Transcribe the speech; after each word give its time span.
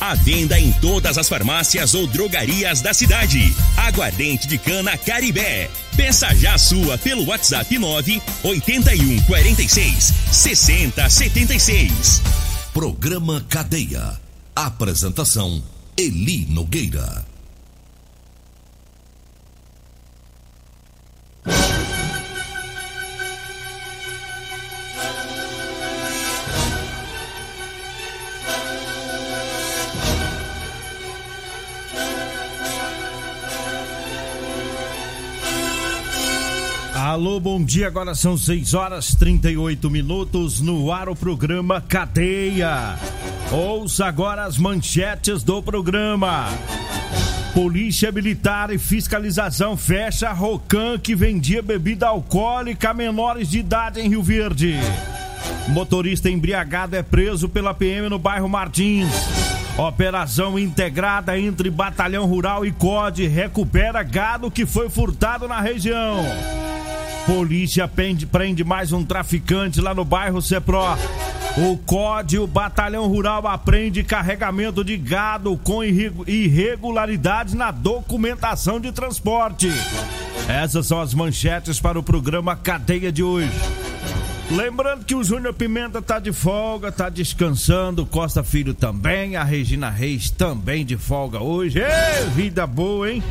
A 0.00 0.14
venda 0.14 0.58
em 0.58 0.72
todas 0.72 1.18
as 1.18 1.28
farmácias 1.28 1.92
ou 1.92 2.06
drogarias 2.06 2.80
da 2.80 2.94
cidade. 2.94 3.54
Aguardente 3.76 4.48
de 4.48 4.56
cana 4.56 4.96
Caribé. 4.96 5.68
Peça 5.94 6.34
já 6.34 6.56
sua 6.56 6.96
pelo 6.96 7.26
WhatsApp 7.26 7.78
9 7.78 8.22
81 8.42 9.22
46 9.24 10.14
60 10.32 11.10
76. 11.10 12.22
Programa 12.72 13.44
Cadeia. 13.46 14.18
Apresentação 14.56 15.62
Eli 15.98 16.46
Nogueira. 16.48 17.26
Alô, 37.30 37.38
bom 37.38 37.62
dia. 37.62 37.86
Agora 37.86 38.12
são 38.12 38.36
6 38.36 38.74
horas 38.74 39.14
38 39.14 39.88
minutos 39.88 40.60
no 40.60 40.90
ar 40.90 41.08
o 41.08 41.14
programa 41.14 41.80
Cadeia. 41.80 42.98
Ouça 43.52 44.04
agora 44.04 44.42
as 44.42 44.58
manchetes 44.58 45.44
do 45.44 45.62
programa. 45.62 46.48
Polícia 47.54 48.10
Militar 48.10 48.72
e 48.72 48.78
Fiscalização 48.78 49.76
fecha 49.76 50.32
Rocan 50.32 50.98
que 50.98 51.14
vendia 51.14 51.62
bebida 51.62 52.08
alcoólica 52.08 52.90
a 52.90 52.94
menores 52.94 53.48
de 53.48 53.60
idade 53.60 54.00
em 54.00 54.08
Rio 54.08 54.24
Verde. 54.24 54.74
Motorista 55.68 56.28
embriagado 56.28 56.96
é 56.96 57.02
preso 57.02 57.48
pela 57.48 57.72
PM 57.72 58.08
no 58.08 58.18
bairro 58.18 58.48
Martins. 58.48 59.08
Operação 59.78 60.58
integrada 60.58 61.38
entre 61.38 61.70
Batalhão 61.70 62.26
Rural 62.26 62.66
e 62.66 62.72
COD 62.72 63.28
recupera 63.28 64.02
gado 64.02 64.50
que 64.50 64.66
foi 64.66 64.90
furtado 64.90 65.46
na 65.46 65.60
região. 65.60 66.24
Polícia 67.32 67.86
prende, 67.86 68.26
prende 68.26 68.64
mais 68.64 68.92
um 68.92 69.04
traficante 69.04 69.80
lá 69.80 69.94
no 69.94 70.04
bairro 70.04 70.42
Cepró. 70.42 70.98
O 71.56 71.76
COD, 71.76 72.40
o 72.40 72.46
Batalhão 72.46 73.06
Rural, 73.06 73.46
apreende 73.46 74.02
carregamento 74.02 74.82
de 74.82 74.96
gado 74.96 75.56
com 75.58 75.80
irregularidades 75.84 77.54
na 77.54 77.70
documentação 77.70 78.80
de 78.80 78.90
transporte. 78.90 79.68
Essas 80.48 80.86
são 80.86 81.00
as 81.00 81.14
manchetes 81.14 81.78
para 81.78 81.96
o 81.96 82.02
programa 82.02 82.56
Cadeia 82.56 83.12
de 83.12 83.22
hoje. 83.22 83.52
Lembrando 84.50 85.04
que 85.04 85.14
o 85.14 85.22
Júnior 85.22 85.54
Pimenta 85.54 86.02
tá 86.02 86.18
de 86.18 86.32
folga, 86.32 86.90
tá 86.90 87.08
descansando, 87.08 88.04
Costa 88.04 88.42
Filho 88.42 88.74
também, 88.74 89.36
a 89.36 89.44
Regina 89.44 89.88
Reis 89.88 90.30
também 90.30 90.84
de 90.84 90.96
folga 90.96 91.40
hoje. 91.40 91.78
Ei, 91.78 92.28
vida 92.34 92.66
boa, 92.66 93.08
hein? 93.08 93.22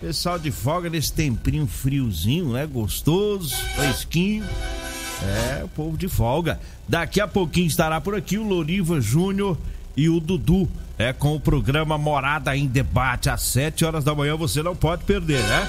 Pessoal 0.00 0.38
de 0.38 0.52
folga 0.52 0.88
nesse 0.88 1.12
tempinho 1.12 1.66
friozinho, 1.66 2.52
né? 2.52 2.64
Gostoso, 2.66 3.54
fresquinho. 3.74 4.44
É, 5.24 5.64
o 5.64 5.68
povo 5.68 5.96
de 5.96 6.08
folga. 6.08 6.60
Daqui 6.88 7.20
a 7.20 7.26
pouquinho 7.26 7.66
estará 7.66 8.00
por 8.00 8.14
aqui 8.14 8.38
o 8.38 8.46
Loriva 8.46 9.00
Júnior 9.00 9.58
e 9.96 10.08
o 10.08 10.20
Dudu. 10.20 10.68
É 10.96 11.12
com 11.12 11.34
o 11.34 11.40
programa 11.40 11.98
Morada 11.98 12.56
em 12.56 12.66
Debate 12.66 13.28
às 13.28 13.42
7 13.42 13.84
horas 13.84 14.04
da 14.04 14.14
manhã. 14.14 14.36
Você 14.36 14.62
não 14.62 14.76
pode 14.76 15.02
perder, 15.02 15.42
né? 15.42 15.68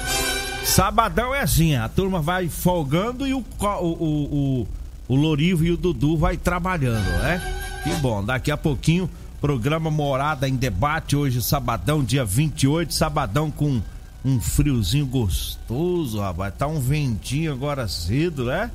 Sabadão 0.63 1.33
é 1.33 1.41
assim, 1.41 1.75
a 1.75 1.89
turma 1.89 2.21
vai 2.21 2.47
folgando 2.47 3.25
e 3.25 3.33
o, 3.33 3.43
o, 3.59 3.87
o, 3.87 4.67
o 5.07 5.15
Lorivo 5.15 5.65
e 5.65 5.71
o 5.71 5.77
Dudu 5.77 6.15
vai 6.15 6.37
trabalhando, 6.37 7.09
né? 7.23 7.41
Que 7.83 7.93
bom, 7.95 8.23
daqui 8.23 8.51
a 8.51 8.57
pouquinho, 8.57 9.09
programa 9.41 9.89
Morada 9.89 10.47
em 10.47 10.55
Debate, 10.55 11.15
hoje, 11.15 11.41
sabadão, 11.41 12.03
dia 12.03 12.23
28, 12.23 12.93
sabadão 12.93 13.49
com 13.49 13.81
um 14.23 14.39
friozinho 14.39 15.05
gostoso, 15.05 16.19
rapaz. 16.19 16.53
Tá 16.57 16.67
um 16.67 16.79
ventinho 16.79 17.53
agora 17.53 17.87
cedo, 17.87 18.45
né? 18.45 18.69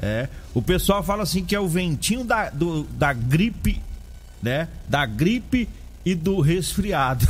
É. 0.00 0.28
O 0.54 0.62
pessoal 0.62 1.02
fala 1.02 1.24
assim 1.24 1.44
que 1.44 1.54
é 1.54 1.60
o 1.60 1.66
ventinho 1.66 2.24
da, 2.24 2.50
do, 2.50 2.84
da 2.84 3.12
gripe, 3.12 3.80
né? 4.42 4.68
Da 4.88 5.04
gripe 5.04 5.68
e 6.04 6.14
do 6.14 6.40
resfriado. 6.40 7.26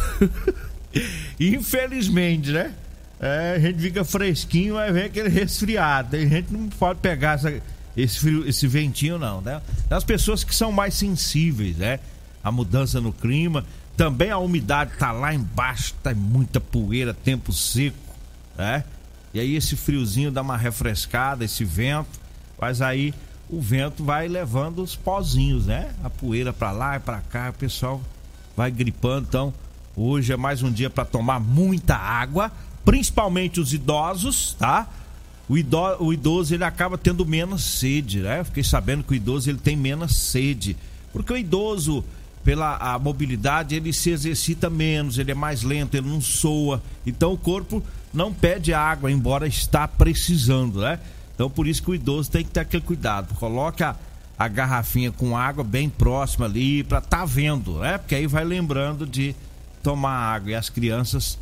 Infelizmente, 1.41 2.51
né? 2.51 2.75
É, 3.21 3.55
a 3.57 3.59
gente 3.59 3.81
fica 3.81 4.05
fresquinho, 4.05 4.75
mas 4.75 4.93
vem 4.93 5.05
aquele 5.05 5.29
resfriado. 5.29 6.17
A 6.17 6.21
gente 6.21 6.53
não 6.53 6.69
pode 6.69 7.01
pegar 7.01 7.35
essa, 7.35 7.53
esse, 7.97 8.19
frio, 8.19 8.47
esse 8.47 8.67
ventinho, 8.67 9.19
não, 9.19 9.41
né? 9.41 9.61
As 9.91 10.05
pessoas 10.05 10.45
que 10.45 10.55
são 10.55 10.71
mais 10.71 10.95
sensíveis, 10.95 11.77
né? 11.77 11.99
A 12.45 12.53
mudança 12.53 13.01
no 13.01 13.13
clima. 13.13 13.65
Também 13.99 14.31
a 14.31 14.39
umidade 14.39 14.93
tá 14.97 15.11
lá 15.11 15.35
embaixo, 15.35 15.93
tá 16.01 16.15
muita 16.15 16.61
poeira, 16.61 17.13
tempo 17.13 17.53
seco, 17.53 18.15
né? 18.57 18.85
E 19.35 19.41
aí 19.41 19.57
esse 19.57 19.75
friozinho 19.75 20.31
dá 20.31 20.41
uma 20.41 20.57
refrescada, 20.57 21.45
esse 21.45 21.65
vento, 21.65 22.21
mas 22.61 22.81
aí 22.81 23.13
o 23.51 23.61
vento 23.61 24.05
vai 24.05 24.29
levando 24.29 24.85
os 24.85 24.95
pozinhos, 24.95 25.67
né? 25.67 25.93
A 26.05 26.09
poeira 26.09 26.53
para 26.53 26.71
lá 26.71 26.95
e 26.95 27.01
para 27.01 27.21
cá, 27.23 27.51
o 27.51 27.55
pessoal 27.55 28.01
vai 28.57 28.71
gripando. 28.71 29.27
Então, 29.29 29.53
hoje 29.97 30.33
é 30.33 30.37
mais 30.37 30.63
um 30.63 30.71
dia 30.71 30.89
para 30.89 31.05
tomar 31.05 31.41
muita 31.41 31.97
água, 31.97 32.53
principalmente 32.85 33.59
os 33.59 33.75
idosos, 33.75 34.55
tá? 34.55 34.87
O 35.49 35.59
idoso, 35.59 36.05
o 36.05 36.13
idoso 36.13 36.55
ele 36.55 36.63
acaba 36.63 36.97
tendo 36.97 37.27
menos 37.27 37.65
sede, 37.65 38.21
né? 38.21 38.39
Eu 38.39 38.45
fiquei 38.45 38.63
sabendo 38.63 39.03
que 39.03 39.11
o 39.11 39.17
idoso 39.17 39.51
ele 39.51 39.59
tem 39.59 39.77
menos 39.77 40.17
sede, 40.21 40.77
porque 41.13 41.33
o 41.33 41.37
idoso 41.37 42.05
pela 42.45 42.77
a 42.77 42.99
mobilidade, 42.99 43.75
ele 43.75 43.93
se 43.93 44.11
exercita 44.11 44.71
menos, 44.71 45.19
ele 45.19 45.31
é 45.31 45.35
mais 45.35 45.63
lento, 45.63 45.97
ele 45.97 46.09
não 46.09 46.21
soa. 46.21 46.83
Então 47.07 47.33
o 47.33 47.39
corpo 47.39 47.83
não 48.13 48.33
pede 48.33 48.73
água, 48.73 49.11
embora 49.11 49.47
está 49.47 49.87
precisando, 49.87 50.81
né? 50.81 50.99
Então 51.35 51.51
por 51.51 51.67
isso 51.67 51.83
que 51.83 51.91
o 51.91 51.95
idoso 51.95 52.31
tem 52.31 52.45
que 52.45 52.51
ter 52.51 52.61
aquele 52.61 52.83
cuidado. 52.83 53.35
Coloca 53.35 53.97
a, 54.39 54.49
garrafinha 54.49 55.13
com 55.13 55.37
água 55.37 55.63
bem 55.63 55.89
próxima 55.89 56.47
ali 56.47 56.83
para 56.83 57.01
tá 57.01 57.25
vendo, 57.25 57.79
né? 57.79 57.99
Porque 57.99 58.15
aí 58.15 58.27
vai 58.27 58.45
lembrando 58.45 59.07
de 59.07 59.35
tomar 59.83 60.13
água 60.13 60.51
e 60.51 60.55
as 60.55 60.69
crianças 60.69 61.39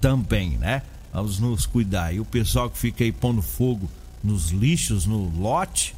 também, 0.00 0.56
né? 0.58 0.82
Vamos 1.12 1.38
nos 1.38 1.66
cuidar. 1.66 2.14
E 2.14 2.20
o 2.20 2.24
pessoal 2.24 2.70
que 2.70 2.78
fica 2.78 3.04
aí 3.04 3.12
pondo 3.12 3.42
fogo 3.42 3.88
nos 4.22 4.50
lixos, 4.50 5.06
no 5.06 5.28
lote, 5.38 5.94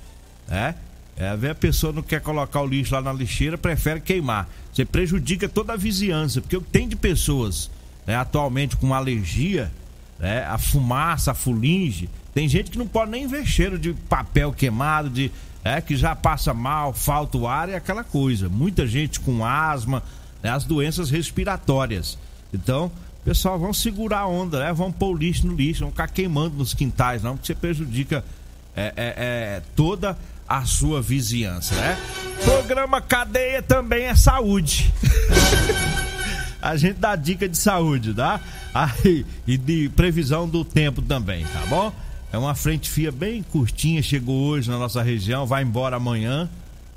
né? 0.48 0.75
É, 1.20 1.50
a 1.50 1.55
pessoa 1.55 1.93
não 1.93 2.00
quer 2.00 2.22
colocar 2.22 2.62
o 2.62 2.67
lixo 2.67 2.94
lá 2.94 3.02
na 3.02 3.12
lixeira, 3.12 3.58
prefere 3.58 4.00
queimar. 4.00 4.49
Você 4.72 4.87
prejudica 4.87 5.46
toda 5.50 5.75
a 5.75 5.76
vizinhança, 5.76 6.40
porque 6.40 6.56
o 6.56 6.62
que 6.62 6.70
tem 6.70 6.88
de 6.88 6.96
pessoas 6.96 7.70
né, 8.06 8.17
atualmente 8.17 8.75
com 8.75 8.94
alergia, 8.94 9.70
né, 10.19 10.46
a 10.46 10.56
fumaça, 10.56 11.32
a 11.32 11.34
fulinge, 11.34 12.08
tem 12.32 12.49
gente 12.49 12.70
que 12.70 12.78
não 12.78 12.88
pode 12.88 13.11
nem 13.11 13.26
ver 13.26 13.44
cheiro 13.44 13.78
de 13.78 13.93
papel 13.93 14.50
queimado, 14.50 15.11
de 15.11 15.31
é, 15.62 15.78
que 15.82 15.94
já 15.94 16.17
passa 16.17 16.55
mal, 16.55 16.94
falta 16.94 17.37
o 17.37 17.46
ar 17.46 17.69
e 17.69 17.75
aquela 17.75 18.02
coisa. 18.02 18.49
Muita 18.49 18.87
gente 18.87 19.20
com 19.20 19.44
asma, 19.44 20.02
né, 20.43 20.49
as 20.49 20.64
doenças 20.64 21.11
respiratórias. 21.11 22.17
Então, 22.50 22.90
pessoal, 23.22 23.58
vão 23.58 23.75
segurar 23.75 24.20
a 24.20 24.26
onda, 24.26 24.61
né? 24.61 24.72
Vão 24.72 24.90
pôr 24.90 25.14
o 25.14 25.19
lixo 25.19 25.46
no 25.46 25.55
lixo, 25.55 25.81
vão 25.81 25.90
ficar 25.90 26.08
queimando 26.08 26.56
nos 26.56 26.72
quintais, 26.72 27.22
não, 27.22 27.37
porque 27.37 27.49
você 27.49 27.55
prejudica 27.55 28.25
é, 28.75 28.93
é, 28.96 29.14
é, 29.17 29.62
toda 29.76 30.17
a 30.50 30.64
sua 30.64 31.00
vizinhança, 31.00 31.76
né? 31.76 31.97
Programa 32.44 33.00
Cadeia 33.00 33.62
também 33.62 34.06
é 34.06 34.17
saúde. 34.17 34.93
a 36.61 36.76
gente 36.76 36.99
dá 36.99 37.14
dica 37.14 37.49
de 37.49 37.56
saúde, 37.56 38.12
tá? 38.12 38.41
Aí, 38.75 39.25
e 39.47 39.56
de 39.56 39.88
previsão 39.91 40.49
do 40.49 40.64
tempo 40.64 41.00
também, 41.00 41.44
tá 41.44 41.64
bom? 41.67 41.93
É 42.32 42.38
uma 42.38 42.56
frente 42.56 42.91
fria 42.91 43.12
bem 43.12 43.44
curtinha, 43.44 44.02
chegou 44.02 44.49
hoje 44.49 44.69
na 44.69 44.76
nossa 44.76 45.00
região, 45.02 45.47
vai 45.47 45.62
embora 45.62 45.94
amanhã, 45.94 46.50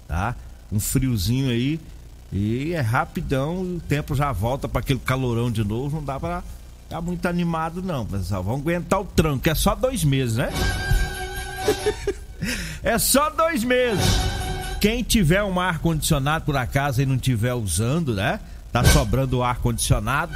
tá? 0.07 0.35
Um 0.71 0.79
friozinho 0.79 1.51
aí. 1.51 1.79
E 2.31 2.73
é 2.73 2.81
rapidão, 2.81 3.61
o 3.61 3.79
tempo 3.87 4.15
já 4.15 4.31
volta 4.31 4.67
para 4.67 4.79
aquele 4.79 4.99
calorão 4.99 5.51
de 5.51 5.63
novo, 5.63 5.97
não 5.97 6.03
dá 6.03 6.19
pra 6.19 6.41
ficar 6.85 7.01
muito 7.01 7.27
animado 7.27 7.83
não, 7.83 8.03
pessoal. 8.03 8.43
Vamos 8.43 8.61
aguentar 8.61 8.99
o 8.99 9.05
tranco, 9.05 9.47
é 9.47 9.53
só 9.53 9.75
dois 9.75 10.03
meses, 10.03 10.37
né? 10.37 10.49
É 12.83 12.97
só 12.97 13.29
dois 13.29 13.63
meses. 13.63 14.05
quem 14.81 15.03
tiver 15.03 15.43
um 15.43 15.59
ar 15.59 15.79
condicionado 15.79 16.45
por 16.45 16.57
acaso 16.57 17.01
e 17.01 17.05
não 17.05 17.17
tiver 17.17 17.53
usando, 17.53 18.13
né? 18.13 18.39
Tá 18.71 18.83
sobrando 18.83 19.41
ar 19.43 19.57
condicionado. 19.57 20.33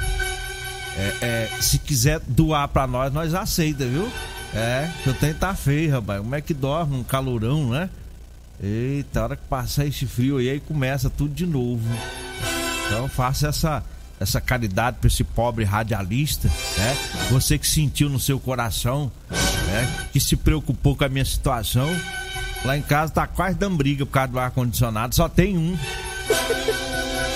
É, 0.96 1.14
é, 1.20 1.50
se 1.60 1.78
quiser 1.78 2.20
doar 2.26 2.66
pra 2.68 2.86
nós, 2.86 3.12
nós 3.12 3.34
aceita, 3.34 3.84
viu? 3.84 4.10
É, 4.54 4.88
que 5.02 5.08
eu 5.08 5.14
tenho 5.14 5.34
tá 5.34 5.54
feio, 5.54 5.92
rapaz. 5.92 6.20
Como 6.20 6.34
é 6.34 6.40
que 6.40 6.54
dorme? 6.54 6.96
Um 6.96 7.04
calorão, 7.04 7.70
né? 7.70 7.90
Eita, 8.60 9.22
hora 9.22 9.36
que 9.36 9.44
passar 9.44 9.86
esse 9.86 10.06
frio 10.06 10.38
aí, 10.38 10.48
aí 10.50 10.60
começa 10.60 11.08
tudo 11.08 11.32
de 11.32 11.46
novo. 11.46 11.84
Então 12.86 13.08
faça 13.08 13.48
essa 13.48 13.84
essa 14.20 14.40
caridade 14.40 14.96
para 15.00 15.06
esse 15.06 15.22
pobre 15.22 15.64
radialista, 15.64 16.48
né? 16.48 16.96
Você 17.30 17.56
que 17.56 17.68
sentiu 17.68 18.08
no 18.08 18.18
seu 18.18 18.40
coração, 18.40 19.12
né? 19.78 20.08
Que 20.12 20.20
se 20.20 20.36
preocupou 20.36 20.96
com 20.96 21.04
a 21.04 21.08
minha 21.08 21.24
situação. 21.24 21.88
Lá 22.64 22.76
em 22.76 22.82
casa 22.82 23.12
tá 23.12 23.26
quase 23.26 23.56
dando 23.56 23.76
briga 23.76 24.04
por 24.04 24.12
causa 24.12 24.32
do 24.32 24.38
ar 24.38 24.50
condicionado, 24.50 25.14
só 25.14 25.28
tem 25.28 25.56
um. 25.56 25.76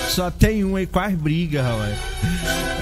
Só 0.09 0.29
tem 0.29 0.63
um 0.63 0.75
aí, 0.75 0.85
quase 0.85 1.15
briga, 1.15 1.63
rapaz. 1.63 1.97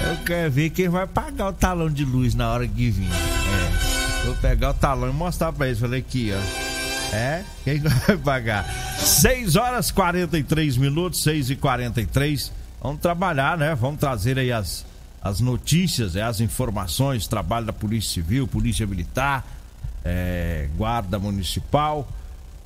Eu 0.08 0.16
quero 0.24 0.50
ver 0.50 0.70
quem 0.70 0.88
vai 0.88 1.06
pagar 1.06 1.48
o 1.48 1.52
talão 1.52 1.88
de 1.88 2.04
luz 2.04 2.34
na 2.34 2.50
hora 2.50 2.66
que 2.66 2.90
vir. 2.90 3.08
É. 3.08 4.26
Vou 4.26 4.34
pegar 4.36 4.70
o 4.70 4.74
talão 4.74 5.08
e 5.08 5.12
mostrar 5.12 5.52
pra 5.52 5.66
eles. 5.66 5.78
Falei 5.78 6.00
aqui, 6.00 6.32
ó. 6.34 7.16
É? 7.16 7.44
Quem 7.64 7.78
vai 7.80 8.16
pagar? 8.16 8.64
6 8.98 9.56
horas 9.56 9.90
43 9.90 10.76
minutos, 10.76 11.22
6 11.22 11.50
e 11.50 11.56
43 11.56 12.52
Vamos 12.82 13.00
trabalhar, 13.00 13.56
né? 13.56 13.76
Vamos 13.76 14.00
trazer 14.00 14.38
aí 14.38 14.50
as, 14.50 14.84
as 15.22 15.40
notícias, 15.40 16.16
é, 16.16 16.22
as 16.22 16.40
informações, 16.40 17.26
trabalho 17.26 17.66
da 17.66 17.72
Polícia 17.72 18.14
Civil, 18.14 18.48
Polícia 18.48 18.86
Militar, 18.86 19.46
é, 20.04 20.68
Guarda 20.76 21.18
Municipal, 21.18 22.08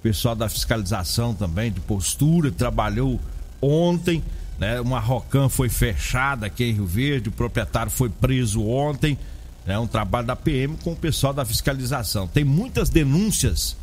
pessoal 0.02 0.36
da 0.36 0.48
fiscalização 0.48 1.34
também, 1.34 1.72
de 1.72 1.80
postura, 1.80 2.52
trabalhou 2.52 3.20
ontem, 3.60 4.22
né? 4.56 4.80
Uma 4.80 5.00
Rocan 5.00 5.48
foi 5.48 5.68
fechada 5.68 6.46
aqui 6.46 6.64
em 6.64 6.72
Rio 6.72 6.86
Verde, 6.86 7.28
o 7.28 7.32
proprietário 7.32 7.90
foi 7.90 8.08
preso 8.08 8.64
ontem, 8.64 9.18
é 9.66 9.70
né? 9.70 9.78
um 9.78 9.86
trabalho 9.86 10.26
da 10.26 10.36
PM 10.36 10.76
com 10.76 10.92
o 10.92 10.96
pessoal 10.96 11.34
da 11.34 11.44
fiscalização. 11.44 12.28
Tem 12.28 12.44
muitas 12.44 12.88
denúncias 12.88 13.76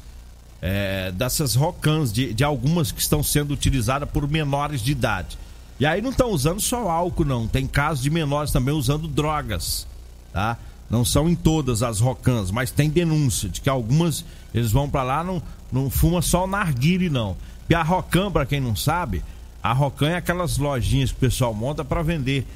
é, 0.62 1.12
dessas 1.12 1.56
Rocans, 1.56 2.12
de, 2.14 2.34
de 2.34 2.44
algumas 2.44 2.90
que 2.90 3.02
estão 3.02 3.22
sendo 3.22 3.54
utilizadas 3.54 4.10
por 4.10 4.26
menores 4.26 4.82
de 4.82 4.94
idade. 4.94 5.38
E 5.84 5.86
aí 5.86 6.02
não 6.02 6.12
estão 6.12 6.30
usando 6.32 6.62
só 6.62 6.90
álcool, 6.90 7.26
não. 7.26 7.46
Tem 7.46 7.68
casos 7.68 8.02
de 8.02 8.10
menores 8.10 8.54
também 8.54 8.74
usando 8.74 9.06
drogas, 9.06 9.86
tá? 10.32 10.58
Não 10.90 11.04
são 11.04 11.28
em 11.28 11.36
todas 11.36 11.84
as 11.84 12.00
rocans, 12.00 12.52
mas 12.52 12.72
tem 12.72 12.90
denúncia 12.90 13.50
de 13.50 13.60
que 13.60 13.68
algumas 13.68 14.24
eles 14.56 14.72
vão 14.72 14.90
para 14.90 15.04
lá 15.04 15.26
não 15.26 15.44
não 15.70 15.90
fuma 15.90 16.22
só 16.22 16.46
o 16.46 16.48
narguile 16.48 17.10
não. 17.10 17.36
E 17.70 17.76
a 17.76 17.84
rocan, 17.84 18.32
para 18.32 18.46
quem 18.46 18.62
não 18.62 18.78
sabe, 18.78 19.22
a 19.62 19.74
rocan 19.74 20.12
é 20.12 20.16
aquelas 20.16 20.58
lojinhas 20.58 21.12
que 21.12 21.18
o 21.18 21.20
pessoal 21.20 21.54
monta 21.54 21.84
para 21.84 22.02
vender 22.02 22.48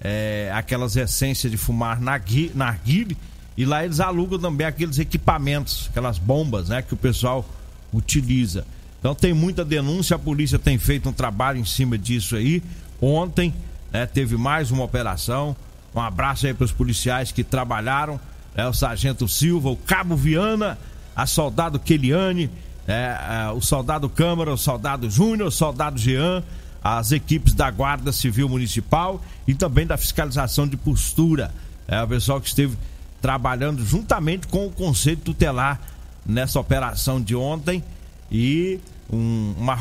é, 0.00 0.52
aquelas 0.54 0.94
essências 0.94 1.50
de 1.50 1.58
fumar 1.58 2.00
narguile 2.00 3.18
e 3.56 3.64
lá 3.64 3.84
eles 3.84 3.98
alugam 3.98 4.38
também 4.38 4.64
aqueles 4.64 5.00
equipamentos, 5.00 5.88
aquelas 5.90 6.18
bombas, 6.18 6.68
né, 6.68 6.82
que 6.82 6.94
o 6.94 6.96
pessoal 6.96 7.44
utiliza. 7.92 8.64
Então 9.06 9.14
tem 9.14 9.32
muita 9.32 9.64
denúncia, 9.64 10.16
a 10.16 10.18
polícia 10.18 10.58
tem 10.58 10.78
feito 10.78 11.08
um 11.08 11.12
trabalho 11.12 11.60
em 11.60 11.64
cima 11.64 11.96
disso 11.96 12.34
aí. 12.34 12.60
Ontem 13.00 13.54
né, 13.92 14.04
teve 14.04 14.36
mais 14.36 14.72
uma 14.72 14.82
operação. 14.82 15.54
Um 15.94 16.00
abraço 16.00 16.44
aí 16.44 16.52
para 16.52 16.64
os 16.64 16.72
policiais 16.72 17.30
que 17.30 17.44
trabalharam. 17.44 18.18
É, 18.56 18.66
o 18.66 18.72
Sargento 18.72 19.28
Silva, 19.28 19.70
o 19.70 19.76
Cabo 19.76 20.16
Viana, 20.16 20.76
a 21.14 21.24
soldado 21.24 21.78
Keliane, 21.78 22.50
é, 22.88 23.44
é, 23.44 23.52
o 23.52 23.60
soldado 23.60 24.08
Câmara, 24.08 24.52
o 24.52 24.58
soldado 24.58 25.08
Júnior, 25.08 25.50
o 25.50 25.52
soldado 25.52 26.00
Jean, 26.00 26.42
as 26.82 27.12
equipes 27.12 27.54
da 27.54 27.70
Guarda 27.70 28.10
Civil 28.10 28.48
Municipal 28.48 29.22
e 29.46 29.54
também 29.54 29.86
da 29.86 29.96
fiscalização 29.96 30.66
de 30.66 30.76
postura. 30.76 31.54
É 31.86 32.02
o 32.02 32.08
pessoal 32.08 32.40
que 32.40 32.48
esteve 32.48 32.76
trabalhando 33.22 33.86
juntamente 33.86 34.48
com 34.48 34.66
o 34.66 34.70
Conselho 34.72 35.18
Tutelar 35.18 35.80
nessa 36.26 36.58
operação 36.58 37.22
de 37.22 37.36
ontem 37.36 37.84
e 38.32 38.80
um, 39.12 39.54
uma 39.56 39.78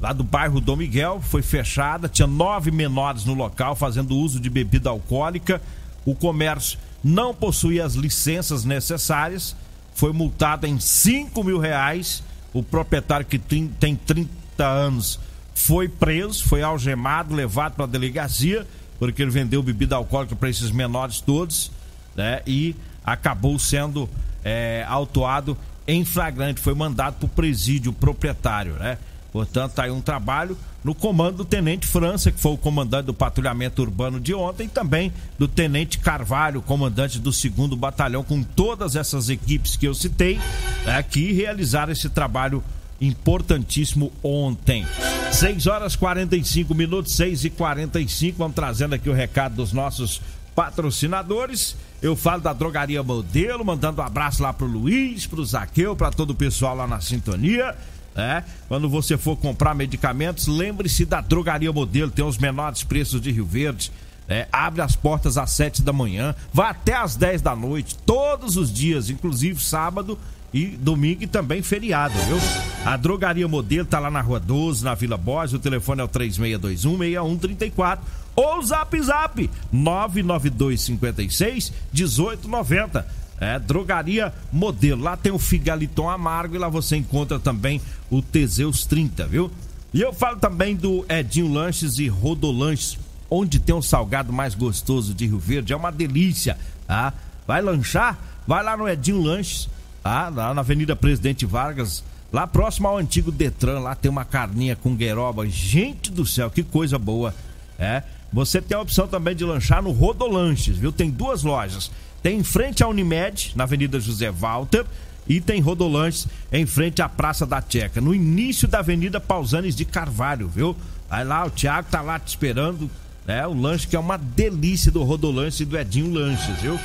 lá 0.00 0.12
do 0.12 0.24
bairro 0.24 0.60
Dom 0.60 0.76
Miguel 0.76 1.20
foi 1.20 1.42
fechada, 1.42 2.08
tinha 2.08 2.26
nove 2.26 2.70
menores 2.70 3.24
no 3.24 3.34
local 3.34 3.76
fazendo 3.76 4.16
uso 4.16 4.40
de 4.40 4.48
bebida 4.48 4.88
alcoólica. 4.88 5.60
O 6.04 6.14
comércio 6.14 6.78
não 7.04 7.34
possuía 7.34 7.84
as 7.84 7.94
licenças 7.94 8.64
necessárias, 8.64 9.54
foi 9.94 10.12
multado 10.12 10.66
em 10.66 10.80
cinco 10.80 11.44
mil 11.44 11.58
reais. 11.58 12.22
O 12.52 12.62
proprietário 12.62 13.26
que 13.26 13.38
tem, 13.38 13.68
tem 13.68 13.94
30 13.94 14.28
anos 14.64 15.20
foi 15.54 15.88
preso, 15.88 16.44
foi 16.44 16.62
algemado, 16.62 17.34
levado 17.34 17.74
para 17.74 17.84
a 17.84 17.88
delegacia, 17.88 18.66
porque 18.98 19.20
ele 19.20 19.30
vendeu 19.30 19.62
bebida 19.62 19.96
alcoólica 19.96 20.34
para 20.34 20.48
esses 20.48 20.70
menores 20.70 21.20
todos, 21.20 21.70
né? 22.14 22.40
E 22.46 22.74
acabou 23.04 23.58
sendo 23.58 24.08
é, 24.42 24.84
autuado 24.88 25.56
em 25.86 26.04
flagrante, 26.04 26.60
foi 26.60 26.74
mandado 26.74 27.14
para 27.14 27.26
o 27.26 27.28
presídio 27.28 27.92
proprietário, 27.92 28.74
né? 28.74 28.98
Portanto, 29.32 29.72
tá 29.72 29.84
aí 29.84 29.90
um 29.90 30.00
trabalho 30.00 30.56
no 30.82 30.94
comando 30.94 31.38
do 31.38 31.44
Tenente 31.44 31.86
França, 31.86 32.32
que 32.32 32.40
foi 32.40 32.52
o 32.52 32.56
comandante 32.56 33.06
do 33.06 33.12
patrulhamento 33.12 33.82
urbano 33.82 34.18
de 34.18 34.32
ontem, 34.32 34.64
e 34.64 34.68
também 34.68 35.12
do 35.38 35.46
Tenente 35.46 35.98
Carvalho, 35.98 36.62
comandante 36.62 37.18
do 37.18 37.32
segundo 37.32 37.76
batalhão, 37.76 38.24
com 38.24 38.42
todas 38.42 38.96
essas 38.96 39.28
equipes 39.28 39.76
que 39.76 39.86
eu 39.86 39.94
citei, 39.94 40.40
né, 40.86 41.02
que 41.02 41.32
realizaram 41.32 41.92
esse 41.92 42.08
trabalho 42.08 42.64
importantíssimo 43.00 44.10
ontem. 44.22 44.86
6 45.32 45.66
horas 45.66 45.96
45 45.96 46.74
minutos, 46.74 47.14
6 47.14 47.44
e 47.44 47.50
45 47.50 48.38
Vamos 48.38 48.54
trazendo 48.54 48.94
aqui 48.94 49.10
o 49.10 49.12
recado 49.12 49.56
dos 49.56 49.72
nossos 49.72 50.20
patrocinadores. 50.56 51.76
Eu 52.00 52.16
falo 52.16 52.40
da 52.40 52.54
Drogaria 52.54 53.02
Modelo, 53.02 53.64
mandando 53.64 54.00
um 54.00 54.04
abraço 54.04 54.42
lá 54.42 54.52
pro 54.52 54.66
Luiz, 54.66 55.26
pro 55.26 55.44
Zaqueu, 55.44 55.94
para 55.94 56.10
todo 56.10 56.30
o 56.30 56.34
pessoal 56.34 56.74
lá 56.74 56.86
na 56.86 57.00
sintonia. 57.00 57.76
É, 58.16 58.42
quando 58.66 58.88
você 58.88 59.18
for 59.18 59.36
comprar 59.36 59.74
medicamentos, 59.74 60.46
lembre-se 60.46 61.04
da 61.04 61.20
Drogaria 61.20 61.70
Modelo, 61.70 62.10
tem 62.10 62.24
os 62.24 62.38
menores 62.38 62.82
preços 62.82 63.20
de 63.20 63.30
Rio 63.30 63.44
Verde. 63.44 63.92
É, 64.28 64.48
abre 64.50 64.80
as 64.80 64.96
portas 64.96 65.36
às 65.36 65.50
7 65.50 65.82
da 65.82 65.92
manhã, 65.92 66.34
vai 66.52 66.70
até 66.70 66.94
às 66.94 67.14
10 67.14 67.42
da 67.42 67.54
noite, 67.54 67.94
todos 68.04 68.56
os 68.56 68.72
dias, 68.72 69.08
inclusive 69.08 69.62
sábado 69.62 70.18
e 70.52 70.66
domingo 70.66 71.24
e 71.24 71.26
também 71.26 71.62
feriado, 71.62 72.14
viu? 72.26 72.38
A 72.84 72.96
Drogaria 72.96 73.48
Modelo 73.48 73.86
tá 73.86 73.98
lá 73.98 74.10
na 74.10 74.20
Rua 74.20 74.40
12, 74.40 74.84
na 74.84 74.94
Vila 74.94 75.16
Borges, 75.16 75.54
o 75.54 75.58
telefone 75.58 76.00
é 76.00 76.04
o 76.04 76.08
3621 76.08 76.96
6134 76.96 78.04
ou 78.36 78.62
Zap 78.62 79.00
Zap 79.00 79.50
99256 79.72 81.72
1890. 81.92 83.26
É, 83.38 83.58
drogaria 83.58 84.32
modelo. 84.50 85.02
Lá 85.02 85.16
tem 85.16 85.30
o 85.30 85.38
Figaliton 85.38 86.08
Amargo 86.08 86.54
e 86.54 86.58
lá 86.58 86.68
você 86.68 86.96
encontra 86.96 87.38
também 87.38 87.80
o 88.10 88.22
Teseus 88.22 88.86
30, 88.86 89.26
viu? 89.26 89.50
E 89.92 90.00
eu 90.00 90.12
falo 90.12 90.38
também 90.38 90.74
do 90.74 91.04
Edinho 91.08 91.52
Lanches 91.52 91.98
e 91.98 92.08
Rodolanches, 92.08 92.98
onde 93.30 93.58
tem 93.58 93.74
o 93.74 93.82
salgado 93.82 94.32
mais 94.32 94.54
gostoso 94.54 95.14
de 95.14 95.26
Rio 95.26 95.38
Verde. 95.38 95.72
É 95.72 95.76
uma 95.76 95.90
delícia, 95.90 96.58
tá? 96.86 97.12
Vai 97.46 97.60
lanchar? 97.60 98.18
Vai 98.46 98.62
lá 98.62 98.76
no 98.76 98.88
Edinho 98.88 99.20
Lanches, 99.20 99.68
tá? 100.06 100.28
Lá 100.28 100.54
na 100.54 100.60
Avenida 100.60 100.94
Presidente 100.94 101.44
Vargas, 101.44 102.04
lá 102.32 102.46
próximo 102.46 102.86
ao 102.86 102.96
antigo 102.96 103.32
Detran. 103.32 103.80
Lá 103.80 103.96
tem 103.96 104.08
uma 104.08 104.24
carninha 104.24 104.76
com 104.76 104.94
gueroba. 104.94 105.48
Gente 105.48 106.12
do 106.12 106.24
céu, 106.24 106.48
que 106.48 106.62
coisa 106.62 106.96
boa, 106.96 107.34
é? 107.76 108.04
Você 108.32 108.62
tem 108.62 108.76
a 108.76 108.80
opção 108.80 109.08
também 109.08 109.34
de 109.34 109.44
lanchar 109.44 109.82
no 109.82 109.90
Rodolanches, 109.90 110.76
viu? 110.76 110.92
Tem 110.92 111.10
duas 111.10 111.42
lojas. 111.42 111.90
Tem 112.22 112.38
em 112.38 112.44
frente 112.44 112.84
à 112.84 112.88
Unimed, 112.88 113.52
na 113.56 113.64
Avenida 113.64 113.98
José 113.98 114.30
Walter, 114.30 114.84
e 115.28 115.40
tem 115.40 115.60
Rodolanches 115.60 116.28
em 116.52 116.66
frente 116.66 117.02
à 117.02 117.08
Praça 117.08 117.44
da 117.44 117.62
Checa, 117.68 118.00
no 118.00 118.14
início 118.14 118.68
da 118.68 118.78
Avenida 118.78 119.20
Pausanes 119.20 119.74
de 119.74 119.84
Carvalho, 119.84 120.48
viu? 120.48 120.76
Aí 121.10 121.24
lá, 121.24 121.44
o 121.44 121.50
Thiago 121.50 121.88
tá 121.90 122.00
lá 122.00 122.18
te 122.18 122.28
esperando, 122.28 122.88
né? 123.26 123.44
O 123.44 123.54
lanche 123.54 123.88
que 123.88 123.96
é 123.96 123.98
uma 123.98 124.16
delícia 124.16 124.92
do 124.92 125.02
Rodolanches 125.02 125.60
e 125.60 125.64
do 125.64 125.76
Edinho 125.76 126.12
Lanches, 126.12 126.60
viu? 126.60 126.78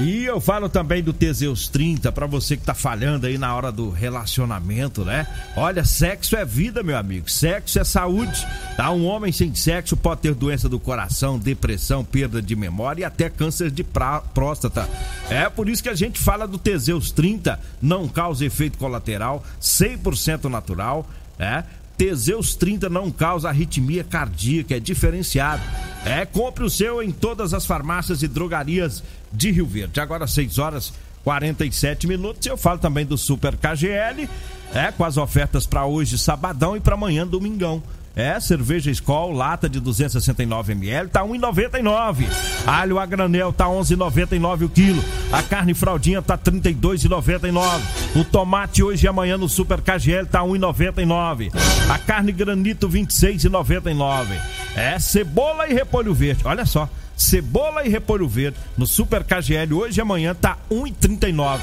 E 0.00 0.24
eu 0.24 0.40
falo 0.40 0.68
também 0.68 1.02
do 1.02 1.12
Teseus 1.12 1.66
30 1.66 2.12
para 2.12 2.24
você 2.24 2.56
que 2.56 2.62
tá 2.62 2.72
falhando 2.72 3.26
aí 3.26 3.36
na 3.36 3.52
hora 3.56 3.72
do 3.72 3.90
relacionamento, 3.90 5.04
né? 5.04 5.26
Olha, 5.56 5.84
sexo 5.84 6.36
é 6.36 6.44
vida, 6.44 6.84
meu 6.84 6.96
amigo. 6.96 7.28
Sexo 7.28 7.80
é 7.80 7.84
saúde. 7.84 8.46
Tá? 8.76 8.92
Um 8.92 9.04
homem 9.06 9.32
sem 9.32 9.52
sexo 9.56 9.96
pode 9.96 10.20
ter 10.20 10.36
doença 10.36 10.68
do 10.68 10.78
coração, 10.78 11.36
depressão, 11.36 12.04
perda 12.04 12.40
de 12.40 12.54
memória 12.54 13.02
e 13.02 13.04
até 13.04 13.28
câncer 13.28 13.72
de 13.72 13.82
próstata. 13.82 14.88
É 15.28 15.50
por 15.50 15.68
isso 15.68 15.82
que 15.82 15.88
a 15.88 15.96
gente 15.96 16.20
fala 16.20 16.46
do 16.46 16.58
Teseus 16.58 17.10
30, 17.10 17.58
não 17.82 18.06
causa 18.06 18.46
efeito 18.46 18.78
colateral, 18.78 19.42
100% 19.60 20.44
natural, 20.44 21.10
é? 21.40 21.64
Teseus 21.98 22.54
30 22.54 22.88
não 22.88 23.10
causa 23.10 23.48
arritmia 23.48 24.04
cardíaca, 24.04 24.76
é 24.76 24.80
diferenciado. 24.80 25.62
É, 26.06 26.24
compre 26.24 26.62
o 26.64 26.70
seu 26.70 27.02
em 27.02 27.10
todas 27.10 27.52
as 27.52 27.66
farmácias 27.66 28.22
e 28.22 28.28
drogarias 28.28 29.02
de 29.32 29.50
Rio 29.50 29.66
Verde. 29.66 30.00
Agora 30.00 30.26
6 30.26 30.58
horas 30.58 30.92
47 31.24 32.06
minutos. 32.06 32.46
Eu 32.46 32.56
falo 32.56 32.78
também 32.78 33.04
do 33.04 33.18
Super 33.18 33.56
KGL, 33.56 34.28
é, 34.72 34.92
com 34.92 35.04
as 35.04 35.16
ofertas 35.16 35.66
para 35.66 35.84
hoje, 35.84 36.16
sabadão 36.16 36.76
e 36.76 36.80
para 36.80 36.94
amanhã, 36.94 37.26
domingão. 37.26 37.82
É, 38.16 38.38
cerveja 38.40 38.90
Skol, 38.90 39.32
lata 39.32 39.68
de 39.68 39.78
269 39.78 40.72
ml, 40.72 41.08
tá 41.08 41.22
1,99. 41.22 42.26
Alho 42.66 42.98
a 42.98 43.06
granel 43.06 43.52
tá 43.52 43.66
11,99 43.66 44.64
o 44.64 44.68
quilo. 44.68 45.04
A 45.30 45.42
carne 45.42 45.72
fraldinha 45.72 46.20
tá 46.20 46.36
32,99. 46.36 47.62
O 48.16 48.24
tomate 48.24 48.82
hoje 48.82 49.06
e 49.06 49.08
amanhã 49.08 49.38
no 49.38 49.48
Super 49.48 49.80
KGL 49.80 50.26
tá 50.26 50.40
1,99. 50.40 51.52
A 51.88 51.98
carne 51.98 52.32
granito 52.32 52.88
26,99. 52.88 54.26
É, 54.74 54.98
cebola 54.98 55.68
e 55.68 55.74
repolho 55.74 56.12
verde. 56.12 56.42
Olha 56.44 56.66
só, 56.66 56.88
cebola 57.16 57.84
e 57.86 57.88
repolho 57.88 58.28
verde 58.28 58.58
no 58.76 58.86
Super 58.86 59.22
KGL 59.22 59.72
hoje 59.74 60.00
e 60.00 60.02
amanhã 60.02 60.34
tá 60.34 60.56
1,39. 60.70 61.58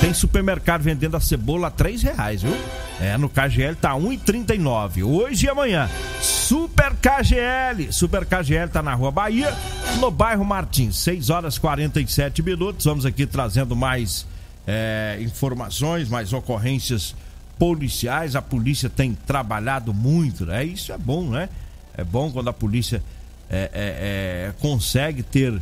Tem 0.00 0.12
supermercado 0.12 0.82
vendendo 0.82 1.16
a 1.16 1.20
cebola 1.20 1.68
a 1.68 1.70
três 1.70 2.02
reais, 2.02 2.42
viu? 2.42 2.54
É, 3.00 3.16
no 3.16 3.28
KGL 3.28 3.74
tá 3.76 3.92
1,39. 3.94 5.04
Hoje 5.04 5.46
e 5.46 5.48
amanhã. 5.48 5.88
Super 6.20 6.94
KGL. 6.94 7.92
Super 7.92 8.24
KGL 8.24 8.68
tá 8.68 8.82
na 8.82 8.94
Rua 8.94 9.10
Bahia, 9.10 9.52
no 10.00 10.10
bairro 10.10 10.44
Martins. 10.44 10.96
6 10.98 11.30
horas 11.30 11.58
47 11.58 12.42
minutos. 12.42 12.84
Vamos 12.84 13.06
aqui 13.06 13.26
trazendo 13.26 13.74
mais 13.74 14.26
é, 14.66 15.18
informações, 15.20 16.08
mais 16.08 16.32
ocorrências 16.32 17.14
policiais. 17.58 18.36
A 18.36 18.42
polícia 18.42 18.88
tem 18.88 19.14
trabalhado 19.14 19.92
muito, 19.92 20.46
né? 20.46 20.64
Isso 20.64 20.92
é 20.92 20.98
bom, 20.98 21.30
né? 21.30 21.48
É 21.96 22.04
bom 22.04 22.30
quando 22.30 22.48
a 22.48 22.52
polícia 22.52 23.02
é, 23.50 23.70
é, 23.72 24.48
é, 24.48 24.52
consegue 24.60 25.22
ter 25.22 25.60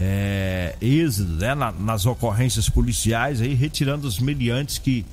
é, 0.00 0.76
êxito 0.80 1.30
né, 1.30 1.54
na, 1.54 1.72
nas 1.72 2.06
ocorrências 2.06 2.68
policiais, 2.68 3.40
aí, 3.40 3.54
retirando 3.54 4.06
os 4.06 4.18
meliantes 4.18 4.78
que 4.78 5.04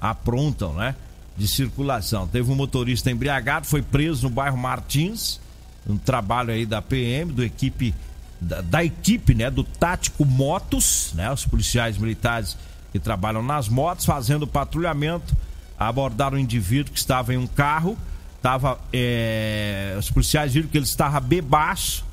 aprontam 0.00 0.74
né, 0.74 0.94
de 1.36 1.48
circulação. 1.48 2.26
Teve 2.26 2.50
um 2.50 2.54
motorista 2.54 3.10
embriagado, 3.10 3.66
foi 3.66 3.82
preso 3.82 4.28
no 4.28 4.34
bairro 4.34 4.56
Martins, 4.56 5.40
um 5.88 5.96
trabalho 5.96 6.52
aí 6.52 6.66
da 6.66 6.82
PM, 6.82 7.32
do 7.32 7.42
equipe, 7.44 7.94
da, 8.40 8.60
da 8.60 8.84
equipe 8.84 9.34
né, 9.34 9.50
do 9.50 9.64
Tático 9.64 10.24
Motos, 10.24 11.12
né, 11.14 11.32
os 11.32 11.44
policiais 11.44 11.96
militares 11.96 12.56
que 12.92 12.98
trabalham 12.98 13.42
nas 13.42 13.68
motos, 13.68 14.04
fazendo 14.04 14.46
patrulhamento, 14.46 15.36
abordaram 15.78 16.36
um 16.36 16.40
indivíduo 16.40 16.92
que 16.92 16.98
estava 16.98 17.34
em 17.34 17.36
um 17.36 17.46
carro 17.46 17.96
Tava, 18.46 18.78
é, 18.92 19.96
os 19.98 20.08
policiais 20.08 20.54
viram 20.54 20.68
que 20.68 20.78
ele 20.78 20.84
estava 20.84 21.18
bebaço, 21.18 22.05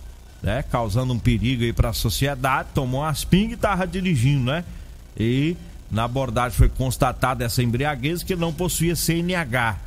né? 0.44 0.64
Causando 0.64 1.14
um 1.14 1.20
perigo 1.20 1.64
aí 1.64 1.74
para 1.74 1.90
a 1.90 1.94
sociedade. 1.94 2.70
Tomou 2.74 3.02
umas 3.02 3.24
pingas 3.24 3.52
e 3.52 3.56
estava 3.56 3.88
dirigindo, 3.88 4.52
né? 4.52 4.66
E 5.18 5.56
na 5.90 6.04
abordagem 6.04 6.58
foi 6.58 6.70
constatada 6.70 7.46
essa 7.46 7.64
embriaguez 7.64 8.22
que 8.22 8.36
não 8.36 8.54
possuía 8.54 8.96
CNH. 8.96 9.78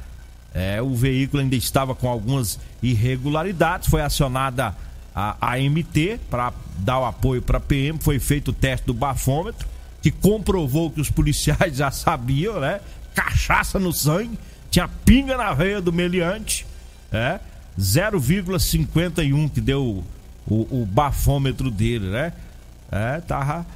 É, 0.55 0.81
o 0.81 0.95
veículo 0.95 1.43
ainda 1.43 1.55
estava 1.55 1.95
com 1.95 2.09
algumas 2.09 2.59
irregularidades. 2.83 3.89
Foi 3.89 4.01
acionada 4.01 4.75
a 5.15 5.55
AMT 5.55 6.21
para 6.31 6.53
dar 6.79 7.01
o 7.01 7.05
apoio 7.05 7.43
para 7.43 7.59
a 7.59 7.61
PM. 7.61 7.99
Foi 8.01 8.19
feito 8.19 8.49
o 8.49 8.55
teste 8.55 8.87
do 8.87 8.95
bafômetro, 8.95 9.69
que 10.01 10.11
comprovou 10.11 10.91
que 10.91 11.01
os 11.01 11.11
policiais 11.11 11.77
já 11.77 11.91
sabiam, 11.91 12.59
né? 12.59 12.81
Cachaça 13.15 13.79
no 13.79 13.93
sangue 13.93 14.39
tinha 14.71 14.89
pinga 14.89 15.37
na 15.37 15.55
veia 15.55 15.81
do 15.81 15.93
meliante, 15.93 16.67
é, 17.11 17.41
0,51 17.79 19.51
que 19.51 19.61
deu 19.61 20.05
o, 20.49 20.83
o, 20.83 20.87
bafômetro 20.87 21.71
dele, 21.71 22.09
né? 22.09 22.33
É, 22.91 23.21
tava, 23.21 23.67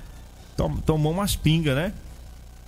tom, 0.57 0.77
tomou 0.77 1.13
umas 1.13 1.35
pingas, 1.35 1.75
né? 1.75 1.93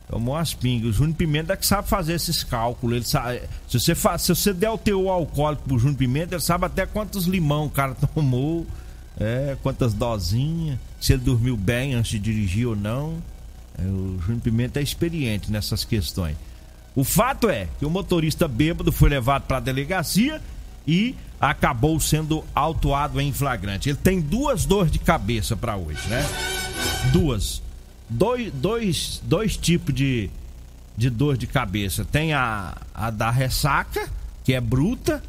Tomou 0.08 0.34
umas 0.34 0.52
pingas. 0.52 0.90
O 0.90 0.92
Júnior 0.92 1.16
Pimenta 1.16 1.52
é 1.52 1.56
que 1.56 1.66
sabe 1.66 1.88
fazer 1.88 2.14
esses 2.14 2.42
cálculos. 2.42 2.96
Ele 2.96 3.04
sabe, 3.04 3.42
se, 3.68 3.78
você 3.78 3.94
faz, 3.94 4.22
se 4.22 4.34
você 4.34 4.52
der 4.52 4.70
o 4.70 4.78
teu 4.78 5.08
alcoólico 5.08 5.62
pro 5.62 5.78
Júnior 5.78 5.96
Pimenta, 5.96 6.34
ele 6.34 6.42
sabe 6.42 6.66
até 6.66 6.84
quantos 6.84 7.26
limão 7.26 7.66
o 7.66 7.70
cara 7.70 7.94
tomou, 8.14 8.66
é, 9.18 9.56
quantas 9.62 9.94
dosinhas, 9.94 10.78
se 11.00 11.12
ele 11.12 11.22
dormiu 11.22 11.56
bem 11.56 11.94
antes 11.94 12.10
de 12.12 12.18
dirigir 12.18 12.66
ou 12.66 12.76
não. 12.76 13.22
É, 13.78 13.82
o 13.82 14.18
Júnior 14.20 14.42
Pimenta 14.42 14.80
é 14.80 14.82
experiente 14.82 15.50
nessas 15.50 15.84
questões. 15.84 16.36
O 16.94 17.04
fato 17.04 17.48
é 17.48 17.68
que 17.78 17.86
o 17.86 17.90
motorista 17.90 18.46
bêbado 18.46 18.92
foi 18.92 19.08
levado 19.08 19.44
para 19.44 19.56
a 19.56 19.60
delegacia 19.60 20.42
e 20.86 21.14
acabou 21.42 21.98
sendo 21.98 22.44
autuado 22.54 23.20
em 23.20 23.32
flagrante. 23.32 23.88
Ele 23.88 23.98
tem 23.98 24.20
duas 24.20 24.64
dores 24.64 24.92
de 24.92 25.00
cabeça 25.00 25.56
para 25.56 25.76
hoje, 25.76 26.08
né? 26.08 26.24
Duas. 27.12 27.60
Dois, 28.08 28.52
dois, 28.52 29.20
dois 29.24 29.56
tipos 29.56 29.92
de, 29.92 30.30
de 30.96 31.10
dor 31.10 31.36
de 31.36 31.48
cabeça. 31.48 32.04
Tem 32.04 32.32
a, 32.32 32.76
a 32.94 33.10
da 33.10 33.28
ressaca, 33.28 34.08
que 34.44 34.54
é 34.54 34.60
bruta. 34.60 35.20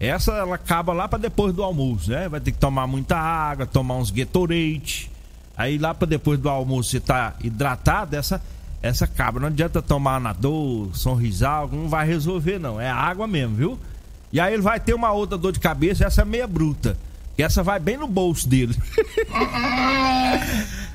Essa 0.00 0.32
ela 0.32 0.54
acaba 0.54 0.94
lá 0.94 1.06
para 1.06 1.18
depois 1.18 1.52
do 1.52 1.62
almoço, 1.62 2.10
né? 2.10 2.30
Vai 2.30 2.40
ter 2.40 2.52
que 2.52 2.58
tomar 2.58 2.86
muita 2.86 3.18
água, 3.18 3.66
tomar 3.66 3.96
uns 3.96 4.10
Gatorade. 4.10 5.10
Aí 5.54 5.76
lá 5.76 5.92
para 5.92 6.08
depois 6.08 6.38
do 6.38 6.48
almoço 6.48 6.90
você 6.90 7.00
tá 7.00 7.34
hidratado, 7.42 8.16
essa 8.16 8.40
essa 8.80 9.06
cabra. 9.06 9.40
Não 9.40 9.48
adianta 9.48 9.82
tomar 9.82 10.16
anador, 10.16 10.96
sonrisal, 10.96 11.68
não 11.70 11.88
vai 11.88 12.06
resolver 12.06 12.58
não. 12.58 12.80
É 12.80 12.88
água 12.88 13.26
mesmo, 13.26 13.54
viu? 13.54 13.78
E 14.32 14.40
aí 14.40 14.52
ele 14.52 14.62
vai 14.62 14.78
ter 14.78 14.94
uma 14.94 15.12
outra 15.12 15.38
dor 15.38 15.52
de 15.52 15.60
cabeça, 15.60 16.04
essa 16.04 16.24
meia 16.24 16.46
bruta. 16.46 16.96
Que 17.36 17.42
essa 17.42 17.62
vai 17.62 17.78
bem 17.78 17.96
no 17.96 18.08
bolso 18.08 18.48
dele. 18.48 18.76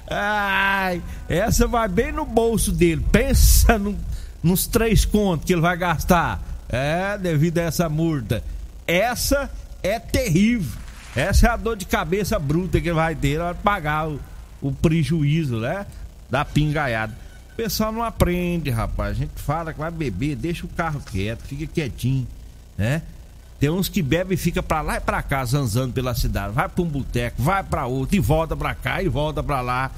Ai, 0.10 1.02
essa 1.30 1.68
vai 1.68 1.88
bem 1.88 2.12
no 2.12 2.26
bolso 2.26 2.72
dele. 2.72 3.04
Pensa 3.12 3.80
no, 3.80 3.98
nos 4.44 4.68
três 4.68 5.06
contos 5.06 5.46
que 5.46 5.54
ele 5.54 5.62
vai 5.62 5.78
gastar. 5.78 6.42
É, 6.68 7.18
devido 7.18 7.60
a 7.60 7.64
essa 7.64 7.88
multa. 7.88 8.44
Essa 8.86 9.50
é 9.82 10.00
terrível. 10.00 10.82
Essa 11.16 11.48
é 11.48 11.50
a 11.52 11.56
dor 11.56 11.78
de 11.78 11.86
cabeça 11.86 12.38
bruta 12.38 12.82
que 12.82 12.90
ele 12.90 12.96
vai 12.96 13.16
ter. 13.16 13.30
Ele 13.30 13.40
vai 13.40 13.54
pagar 13.54 14.10
o, 14.10 14.20
o 14.62 14.72
prejuízo, 14.72 15.60
né? 15.60 15.86
Da 16.30 16.44
pingaiada. 16.44 17.24
O 17.54 17.56
pessoal 17.56 17.92
não 17.92 18.04
aprende, 18.04 18.70
rapaz. 18.70 19.12
A 19.12 19.14
gente 19.14 19.34
fala 19.36 19.72
que 19.72 19.80
vai 19.80 19.92
beber, 19.92 20.36
deixa 20.36 20.66
o 20.66 20.70
carro 20.70 21.00
quieto, 21.00 21.44
fica 21.44 21.68
quietinho, 21.68 22.28
né? 22.78 23.02
Tem 23.60 23.70
uns 23.70 23.88
que 23.88 24.02
bebem 24.02 24.36
e 24.36 24.38
fica 24.38 24.62
pra 24.62 24.82
lá 24.82 24.98
e 24.98 25.00
pra 25.00 25.22
cá, 25.22 25.44
zanzando 25.46 25.94
pela 25.94 26.14
cidade. 26.14 26.54
Vai 26.54 26.68
pra 26.68 26.84
um 26.84 26.88
boteco, 26.88 27.42
vai 27.42 27.64
pra 27.64 27.86
outro, 27.86 28.16
e 28.16 28.20
volta 28.20 28.56
pra 28.56 28.76
cá 28.76 29.02
e 29.02 29.08
volta 29.08 29.42
pra 29.42 29.62
lá. 29.62 29.92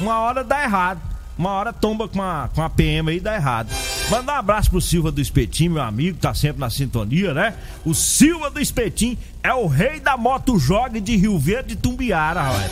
Uma 0.00 0.20
hora 0.20 0.44
dá 0.44 0.62
errado. 0.62 1.00
Uma 1.36 1.50
hora 1.50 1.72
tomba 1.72 2.06
com 2.06 2.22
a, 2.22 2.48
com 2.54 2.62
a 2.62 2.70
PM 2.70 3.10
aí 3.10 3.18
dá 3.18 3.34
errado. 3.34 3.68
Manda 4.08 4.32
um 4.32 4.36
abraço 4.36 4.70
pro 4.70 4.80
Silva 4.80 5.10
do 5.10 5.20
Espetim, 5.20 5.68
meu 5.68 5.82
amigo, 5.82 6.18
tá 6.18 6.32
sempre 6.32 6.60
na 6.60 6.70
sintonia, 6.70 7.34
né? 7.34 7.54
O 7.84 7.92
Silva 7.92 8.50
do 8.50 8.60
Espetim 8.60 9.18
é 9.42 9.52
o 9.52 9.66
rei 9.66 9.98
da 9.98 10.16
moto 10.16 10.58
jogue 10.58 11.00
de 11.00 11.16
Rio 11.16 11.36
Verde 11.36 11.74
e 11.74 11.76
Tumbiara, 11.76 12.40
rapaz. 12.40 12.70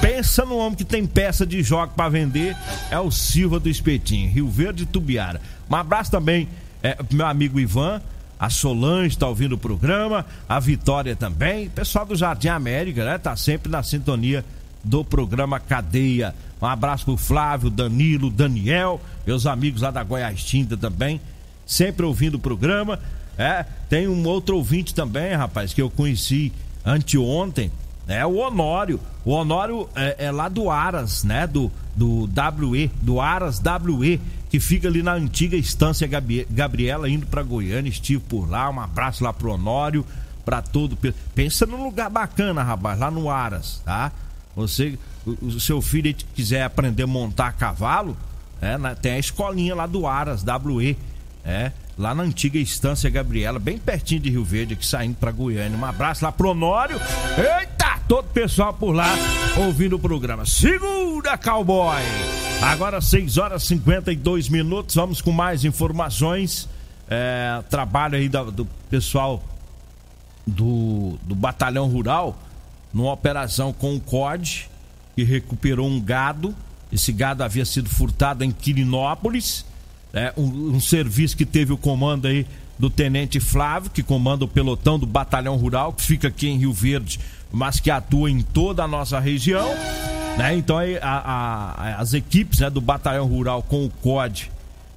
Pensa 0.00 0.44
no 0.44 0.56
homem 0.58 0.74
que 0.74 0.84
tem 0.84 1.06
peça 1.06 1.46
de 1.46 1.62
jogo 1.62 1.92
para 1.96 2.10
vender, 2.10 2.54
é 2.90 2.98
o 2.98 3.10
Silva 3.10 3.58
do 3.58 3.70
Espetinho, 3.70 4.30
Rio 4.30 4.50
Verde 4.50 4.82
e 4.82 4.86
Tubiara. 4.86 5.40
Um 5.70 5.74
abraço 5.74 6.10
também 6.10 6.46
é, 6.82 6.94
pro 6.94 7.16
meu 7.16 7.26
amigo 7.26 7.58
Ivan, 7.58 8.02
a 8.38 8.50
Solange 8.50 9.16
tá 9.16 9.28
ouvindo 9.28 9.52
o 9.54 9.58
programa, 9.58 10.26
a 10.48 10.58
Vitória 10.60 11.14
também, 11.14 11.68
pessoal 11.68 12.04
do 12.04 12.16
Jardim 12.16 12.48
América, 12.48 13.04
né? 13.04 13.18
Tá 13.18 13.36
sempre 13.36 13.70
na 13.70 13.82
sintonia 13.82 14.44
do 14.82 15.04
programa 15.04 15.58
Cadeia. 15.60 16.34
Um 16.60 16.66
abraço 16.66 17.04
pro 17.04 17.16
Flávio, 17.16 17.70
Danilo, 17.70 18.30
Daniel, 18.30 19.00
meus 19.26 19.46
amigos 19.46 19.82
lá 19.82 19.90
da 19.90 20.02
Goiás 20.02 20.42
Tinta 20.42 20.76
também, 20.76 21.20
sempre 21.66 22.04
ouvindo 22.04 22.34
o 22.34 22.40
programa. 22.40 22.98
É, 23.36 23.64
tem 23.88 24.08
um 24.08 24.26
outro 24.26 24.56
ouvinte 24.56 24.94
também, 24.94 25.34
rapaz, 25.34 25.72
que 25.72 25.82
eu 25.82 25.90
conheci 25.90 26.52
anteontem, 26.84 27.70
é 28.06 28.24
o 28.24 28.36
Honório. 28.36 29.00
O 29.24 29.32
Honório 29.32 29.88
é, 29.94 30.26
é, 30.26 30.30
lá 30.30 30.48
do 30.48 30.70
Aras, 30.70 31.24
né? 31.24 31.46
Do, 31.46 31.70
do 31.96 32.28
WE, 32.60 32.90
do 33.00 33.20
Aras 33.20 33.60
WE, 33.60 34.20
que 34.54 34.60
fica 34.60 34.86
ali 34.86 35.02
na 35.02 35.14
antiga 35.14 35.56
estância 35.56 36.08
Gabriela, 36.48 37.10
indo 37.10 37.26
para 37.26 37.42
Goiânia. 37.42 37.90
Estive 37.90 38.22
por 38.22 38.48
lá. 38.48 38.70
Um 38.70 38.78
abraço 38.78 39.24
lá 39.24 39.32
pro 39.32 39.50
Honório, 39.50 40.06
para 40.44 40.62
todo. 40.62 40.96
Pensa 41.34 41.66
num 41.66 41.82
lugar 41.82 42.08
bacana, 42.08 42.62
rapaz, 42.62 42.96
lá 42.96 43.10
no 43.10 43.28
Aras, 43.28 43.82
tá? 43.84 44.12
Você, 44.54 44.96
o, 45.26 45.58
seu 45.58 45.82
filho 45.82 46.14
quiser 46.36 46.62
aprender 46.62 47.02
a 47.02 47.06
montar 47.08 47.50
cavalo, 47.54 48.16
é, 48.62 48.78
na, 48.78 48.94
tem 48.94 49.14
a 49.14 49.18
escolinha 49.18 49.74
lá 49.74 49.88
do 49.88 50.06
Aras 50.06 50.44
WE, 50.44 50.96
é 51.44 51.72
lá 51.98 52.14
na 52.14 52.22
antiga 52.22 52.56
Estância 52.56 53.10
Gabriela, 53.10 53.58
bem 53.58 53.76
pertinho 53.76 54.20
de 54.20 54.30
Rio 54.30 54.44
Verde, 54.44 54.74
aqui 54.74 54.86
saindo 54.86 55.16
para 55.16 55.32
Goiânia. 55.32 55.76
Um 55.76 55.84
abraço 55.84 56.24
lá 56.24 56.30
pro 56.30 56.50
Honório. 56.50 57.00
Eita, 57.36 57.98
todo 58.06 58.26
o 58.26 58.30
pessoal 58.30 58.72
por 58.72 58.92
lá 58.92 59.12
ouvindo 59.56 59.96
o 59.96 59.98
programa. 59.98 60.46
Segura, 60.46 61.36
cowboy! 61.36 62.43
Agora 62.64 62.98
6 62.98 63.36
horas 63.36 63.62
e 63.64 63.66
52 63.66 64.48
minutos, 64.48 64.94
vamos 64.94 65.20
com 65.20 65.30
mais 65.30 65.66
informações. 65.66 66.66
É, 67.06 67.62
trabalho 67.68 68.16
aí 68.16 68.26
do, 68.26 68.50
do 68.50 68.64
pessoal 68.88 69.44
do, 70.46 71.18
do 71.22 71.34
Batalhão 71.34 71.86
Rural, 71.88 72.38
numa 72.92 73.12
operação 73.12 73.70
com 73.70 73.94
o 73.94 74.00
COD, 74.00 74.70
que 75.14 75.22
recuperou 75.22 75.86
um 75.86 76.00
gado 76.00 76.54
Esse 76.90 77.12
gado 77.12 77.44
havia 77.44 77.66
sido 77.66 77.90
furtado 77.90 78.42
em 78.42 78.50
Quirinópolis, 78.50 79.66
né? 80.10 80.32
um, 80.34 80.70
um 80.70 80.80
serviço 80.80 81.36
que 81.36 81.44
teve 81.44 81.70
o 81.72 81.76
comando 81.76 82.26
aí 82.26 82.46
do 82.78 82.88
Tenente 82.88 83.40
Flávio, 83.40 83.90
que 83.90 84.02
comanda 84.02 84.42
o 84.42 84.48
pelotão 84.48 84.98
do 84.98 85.06
Batalhão 85.06 85.56
Rural, 85.56 85.92
que 85.92 86.02
fica 86.02 86.28
aqui 86.28 86.48
em 86.48 86.56
Rio 86.56 86.72
Verde, 86.72 87.20
mas 87.52 87.78
que 87.78 87.90
atua 87.90 88.30
em 88.30 88.40
toda 88.40 88.82
a 88.82 88.88
nossa 88.88 89.20
região. 89.20 89.68
Né? 90.36 90.56
Então 90.56 90.76
aí, 90.76 90.98
a, 90.98 91.18
a, 91.76 91.96
as 92.00 92.12
equipes 92.12 92.58
né, 92.60 92.68
do 92.68 92.80
Batalhão 92.80 93.26
Rural 93.26 93.62
com 93.62 93.84
o 93.84 93.90
COD 93.90 94.50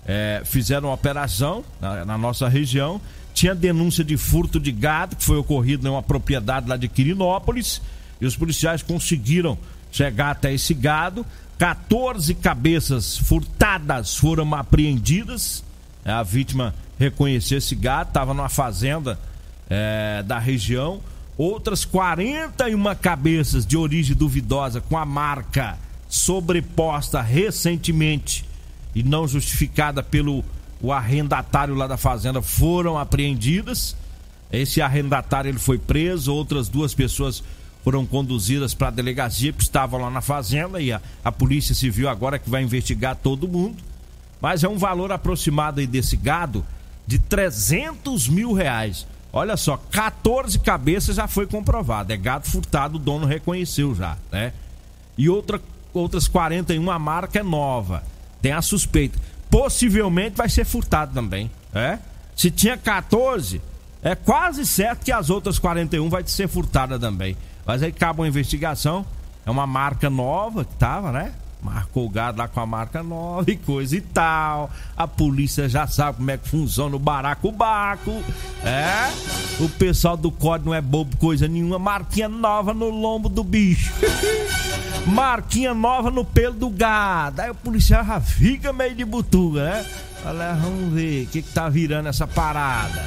é, 0.06 0.41
fizeram 0.46 0.89
uma 0.89 0.96
operação 0.96 1.63
na, 1.79 2.06
na, 2.06 2.17
nossa 2.17 2.48
região. 2.48 3.00
Tinha 3.34 3.53
denúncia 3.53 4.03
de 4.03 4.17
furto 4.17 4.60
de 4.60 4.72
gado 4.72 5.15
que 5.15 5.24
foi 5.24 5.38
ocorrido 5.38 5.88
em 5.88 5.91
uma 5.91 6.01
propriedade 6.01 6.67
lá 6.67 6.75
de 6.75 6.88
Quirinópolis. 6.88 7.82
E 8.20 8.25
os 8.25 8.36
policiais 8.36 8.82
conseguiram 8.82 9.58
chegar 9.91 10.32
até 10.32 10.51
esse 10.51 10.74
gado. 10.74 11.25
14 11.60 12.34
cabeças 12.36 13.17
furtadas 13.17 14.15
foram 14.15 14.56
apreendidas. 14.56 15.63
A 16.03 16.24
vítima 16.24 16.74
reconheceu 16.98 17.60
esse 17.60 17.75
gado, 17.75 18.10
estava 18.10 18.34
numa 18.34 18.50
fazenda 18.50 19.20
é, 19.70 20.24
da 20.24 20.39
região. 20.39 21.01
Outras 21.38 21.86
41 21.86 22.96
cabeças 22.96 23.65
de 23.65 23.77
origem 23.77 24.15
duvidosa 24.15 24.82
com 24.82 24.98
a 24.98 25.06
marca 25.06 25.77
sobreposta 26.10 27.22
recentemente 27.22 28.44
e 28.96 29.03
não 29.03 29.27
justificada 29.27 30.01
pelo 30.01 30.44
o 30.82 30.91
arrendatário 30.91 31.75
lá 31.75 31.88
da 31.88 31.98
fazenda 31.98 32.41
foram 32.41 32.98
apreendidas. 32.98 33.96
Esse 34.51 34.82
arrendatário 34.82 35.50
ele 35.50 35.60
foi 35.60 35.77
preso, 35.77 36.34
outras 36.34 36.70
duas 36.70 36.94
pessoas 36.94 37.44
foram 37.84 38.06
conduzidas 38.06 38.74
para 38.74 38.88
a 38.88 38.91
delegacia 38.91 39.53
que 39.53 39.63
estavam 39.63 40.01
lá 40.01 40.10
na 40.10 40.22
fazenda 40.22 40.82
e 40.82 40.91
a, 40.91 41.01
a 41.24 41.32
polícia 41.32 41.74
civil 41.74 42.10
agora 42.10 42.39
que 42.39 42.50
vai 42.50 42.63
investigar 42.63 43.15
todo 43.15 43.48
mundo. 43.48 43.84
Mas 44.41 44.63
é 44.63 44.70
um 44.70 44.77
valor 44.77 45.12
aproximado 45.12 45.79
aí 45.79 45.88
desse 45.88 46.15
gado 46.15 46.65
de 47.06 47.17
300 47.17 48.27
mil 48.27 48.53
reais. 48.53 49.08
Olha 49.38 49.56
só, 49.56 49.77
14 49.91 50.58
cabeças 50.58 51.15
já 51.15 51.27
foi 51.27 51.46
comprovado. 51.46 52.12
É 52.12 52.17
gado 52.17 52.48
furtado, 52.48 52.96
o 52.96 53.00
dono 53.00 53.27
reconheceu 53.27 53.94
já, 53.94 54.17
né? 54.32 54.51
E 55.15 55.29
outra, 55.29 55.62
outras 55.94 56.27
41 56.27 56.89
a 56.89 56.98
marca 56.98 57.38
é 57.38 57.44
nova. 57.44 58.03
Tem 58.41 58.51
a 58.51 58.63
suspeita. 58.63 59.20
Possivelmente 59.48 60.36
vai 60.36 60.50
ser 60.50 60.65
furtado 60.65 61.13
também, 61.13 61.51
é? 61.72 62.00
Se 62.36 62.50
tinha 62.50 62.75
14, 62.75 63.62
é 64.01 64.15
quase 64.15 64.65
certo 64.65 65.06
que 65.06 65.12
as 65.12 65.29
outras 65.29 65.60
41 65.60 66.10
vai 66.10 66.24
ser 66.25 66.48
furtada 66.48 66.98
também. 66.98 67.38
Mas 67.63 67.84
aí 67.84 67.91
cabe 67.91 68.22
uma 68.22 68.27
investigação. 68.27 69.06
É 69.46 69.51
uma 69.51 69.67
marca 69.67 70.10
nova 70.10 70.65
que 70.65 70.74
tava, 70.77 71.12
né? 71.12 71.32
Marcou 71.67 72.05
o 72.05 72.09
gado 72.09 72.38
lá 72.38 72.47
com 72.47 72.59
a 72.62 72.65
marca 72.65 73.03
nova 73.03 73.50
e 73.51 73.57
coisa 73.57 73.95
e 73.97 74.01
tal. 74.01 74.71
A 74.95 75.07
polícia 75.07 75.67
já 75.67 75.86
sabe 75.86 76.17
como 76.17 76.31
é 76.31 76.38
que 76.38 76.47
funciona 76.47 76.95
o 76.95 77.00
baracubaco. 77.00 78.12
É? 78.63 79.12
O 79.62 79.67
pessoal 79.67 80.15
do 80.15 80.31
código 80.31 80.69
não 80.69 80.75
é 80.75 80.81
bobo 80.81 81.17
coisa 81.17 81.47
nenhuma. 81.47 81.77
Marquinha 81.77 82.29
nova 82.29 82.74
no 82.74 82.89
lombo 82.89 83.27
do 83.27 83.43
bicho. 83.43 83.91
Marquinha 85.06 85.73
nova 85.73 86.10
no 86.10 86.23
pelo 86.23 86.53
do 86.53 86.69
gado. 86.69 87.41
Aí 87.41 87.49
o 87.49 87.56
policial 87.56 88.03
já 88.06 88.21
fica 88.21 88.71
meio 88.71 88.95
de 88.95 89.03
butuga, 89.03 89.63
né? 89.63 89.86
Olha, 90.25 90.53
vamos 90.53 90.93
ver 90.93 91.25
o 91.25 91.27
que, 91.27 91.41
que 91.41 91.51
tá 91.53 91.69
virando 91.69 92.08
essa 92.08 92.25
parada. 92.25 93.06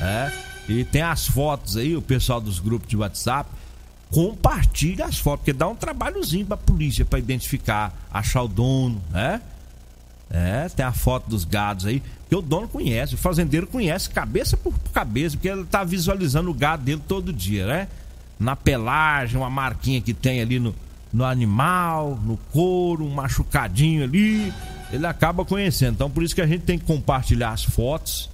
É? 0.00 0.32
E 0.68 0.84
tem 0.84 1.02
as 1.02 1.26
fotos 1.26 1.76
aí, 1.76 1.96
o 1.96 2.02
pessoal 2.02 2.40
dos 2.40 2.58
grupos 2.58 2.88
de 2.88 2.96
WhatsApp 2.96 3.48
compartilha 4.14 5.06
as 5.06 5.18
fotos, 5.18 5.40
porque 5.40 5.52
dá 5.52 5.66
um 5.66 5.74
trabalhozinho 5.74 6.46
pra 6.46 6.56
polícia 6.56 7.04
para 7.04 7.18
identificar, 7.18 7.92
achar 8.12 8.42
o 8.42 8.48
dono, 8.48 9.02
né? 9.10 9.42
É, 10.30 10.68
tem 10.68 10.86
a 10.86 10.92
foto 10.92 11.28
dos 11.28 11.44
gados 11.44 11.84
aí, 11.84 12.00
que 12.28 12.36
o 12.36 12.40
dono 12.40 12.68
conhece, 12.68 13.16
o 13.16 13.18
fazendeiro 13.18 13.66
conhece 13.66 14.08
cabeça 14.08 14.56
por 14.56 14.72
cabeça, 14.92 15.36
porque 15.36 15.48
ele 15.48 15.64
tá 15.64 15.82
visualizando 15.82 16.48
o 16.48 16.54
gado 16.54 16.84
dele 16.84 17.02
todo 17.08 17.32
dia, 17.32 17.66
né? 17.66 17.88
Na 18.38 18.54
pelagem, 18.54 19.36
uma 19.36 19.50
marquinha 19.50 20.00
que 20.00 20.14
tem 20.14 20.40
ali 20.40 20.60
no, 20.60 20.72
no 21.12 21.24
animal, 21.24 22.16
no 22.24 22.36
couro, 22.52 23.04
um 23.04 23.10
machucadinho 23.10 24.04
ali, 24.04 24.54
ele 24.92 25.06
acaba 25.08 25.44
conhecendo. 25.44 25.94
Então 25.94 26.08
por 26.08 26.22
isso 26.22 26.36
que 26.36 26.40
a 26.40 26.46
gente 26.46 26.62
tem 26.62 26.78
que 26.78 26.84
compartilhar 26.84 27.50
as 27.50 27.64
fotos 27.64 28.30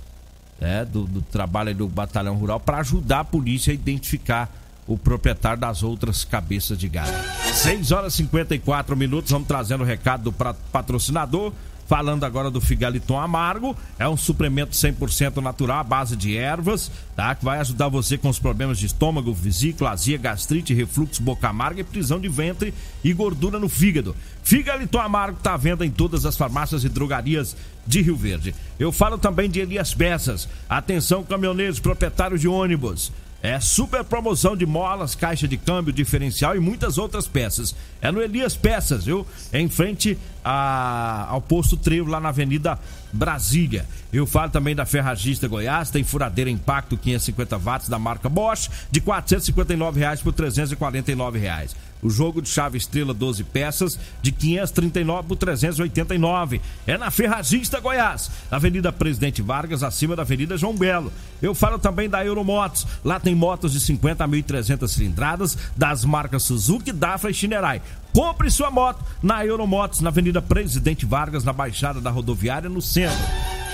né, 0.61 0.85
do, 0.85 1.05
do 1.05 1.23
trabalho 1.23 1.75
do 1.75 1.89
Batalhão 1.89 2.37
Rural 2.37 2.61
para 2.61 2.81
ajudar 2.81 3.21
a 3.21 3.25
polícia 3.25 3.71
a 3.71 3.75
identificar 3.75 4.55
o 4.87 4.99
proprietário 4.99 5.61
das 5.61 5.83
outras 5.83 6.25
cabeças 6.25 6.79
de 6.79 6.89
gado. 6.89 7.13
6 7.55 7.93
horas 7.93 8.15
e 8.15 8.19
54 8.19 8.97
minutos, 8.97 9.31
vamos 9.31 9.49
trazendo 9.49 9.83
o 9.83 9.87
recado 9.87 10.31
do 10.31 10.33
patrocinador. 10.73 11.53
Falando 11.91 12.23
agora 12.23 12.53
do 12.53 12.61
Figaliton 12.61 13.19
Amargo, 13.19 13.77
é 13.99 14.09
um 14.09 14.17
suplemento 14.17 14.77
100% 14.77 15.43
natural 15.43 15.81
à 15.81 15.83
base 15.83 16.15
de 16.15 16.37
ervas, 16.37 16.89
tá? 17.17 17.35
Que 17.35 17.45
vai 17.45 17.59
ajudar 17.59 17.89
você 17.89 18.17
com 18.17 18.29
os 18.29 18.39
problemas 18.39 18.79
de 18.79 18.87
estômago, 18.87 19.35
vesícula, 19.35 19.91
azia, 19.91 20.17
gastrite, 20.17 20.73
refluxo, 20.73 21.21
boca 21.21 21.49
amarga 21.49 21.83
prisão 21.83 22.21
de 22.21 22.29
ventre 22.29 22.73
e 23.03 23.13
gordura 23.13 23.59
no 23.59 23.69
fígado. 23.69 24.15
Figaliton 24.45 25.01
Amargo 25.01 25.39
está 25.39 25.55
à 25.55 25.57
venda 25.57 25.85
em 25.85 25.91
todas 25.91 26.25
as 26.25 26.37
farmácias 26.37 26.85
e 26.85 26.89
drogarias 26.89 27.57
de 27.85 28.01
Rio 28.03 28.15
Verde. 28.15 28.55
Eu 28.79 28.93
falo 28.93 29.19
também 29.19 29.51
de 29.51 29.59
Elias 29.59 29.93
Peças. 29.93 30.49
Atenção, 30.69 31.25
caminhoneiros, 31.25 31.81
proprietários 31.81 32.41
de 32.41 32.47
ônibus. 32.47 33.11
É 33.43 33.59
super 33.59 34.05
promoção 34.05 34.55
de 34.55 34.67
molas, 34.67 35.15
caixa 35.15 35.49
de 35.49 35.57
câmbio, 35.57 35.93
diferencial 35.93 36.55
e 36.55 36.61
muitas 36.61 36.99
outras 36.99 37.27
peças. 37.27 37.75
É 38.03 38.13
no 38.13 38.21
Elias 38.21 38.55
Peças, 38.55 39.07
viu? 39.07 39.27
Em 39.53 39.69
frente 39.69 40.19
a, 40.45 41.27
ao 41.31 41.41
posto 41.41 41.77
Trevo, 41.77 42.11
lá 42.11 42.21
na 42.21 42.29
Avenida 42.29 42.79
Brasília. 43.13 43.87
Eu 44.13 44.27
falo 44.27 44.51
também 44.51 44.75
da 44.75 44.87
Ferragista 44.87 45.49
Goiás, 45.49 45.91
tem 45.91 46.03
furadeira 46.05 46.51
impacto 46.51 46.97
550 46.97 47.59
watts 47.59 47.89
da 47.89 47.99
marca 47.99 48.29
Bosch, 48.29 48.69
de 48.91 49.01
459 49.01 50.01
reais 50.01 50.21
por 50.21 50.33
349 50.33 51.39
reais. 51.39 51.75
O 52.03 52.09
jogo 52.09 52.41
de 52.41 52.49
chave 52.49 52.79
estrela 52.79 53.13
12 53.13 53.45
peças 53.45 53.99
de 54.23 54.33
539 54.33 55.29
por 55.29 55.37
389. 55.37 56.61
É 56.87 56.97
na 56.97 57.11
Ferragista 57.11 57.79
Goiás, 57.79 58.31
Avenida 58.51 58.91
Presidente 58.91 59.43
Vargas, 59.43 59.83
acima 59.83 60.17
da 60.17 60.23
Avenida 60.23 60.57
João 60.57 60.75
Belo. 60.75 61.13
Eu 61.43 61.55
falo 61.55 61.79
também 61.79 62.09
da 62.09 62.25
Euromotos. 62.25 62.87
Lá 63.05 63.21
tem 63.21 63.35
motos 63.35 63.73
de 63.73 63.81
50 63.81 64.25
a 64.25 64.29
1.300 64.29 64.89
cilindradas 64.89 65.59
das 65.77 66.05
marcas 66.05 66.43
Suzuki, 66.43 66.93
Dafra 66.93 67.31
e 67.31 67.35
Shinerai. 67.35 67.83
Compre 68.13 68.51
sua 68.51 68.71
moto 68.71 69.05
na 69.23 69.45
Euromotos, 69.45 70.01
na 70.01 70.09
Avenida 70.11 70.43
Presidente 70.43 71.07
Vargas, 71.07 71.45
na 71.45 71.53
Baixada 71.53 72.01
da 72.01 72.11
Rodoviária, 72.11 72.69
no 72.69 72.83
centro. 72.83 73.19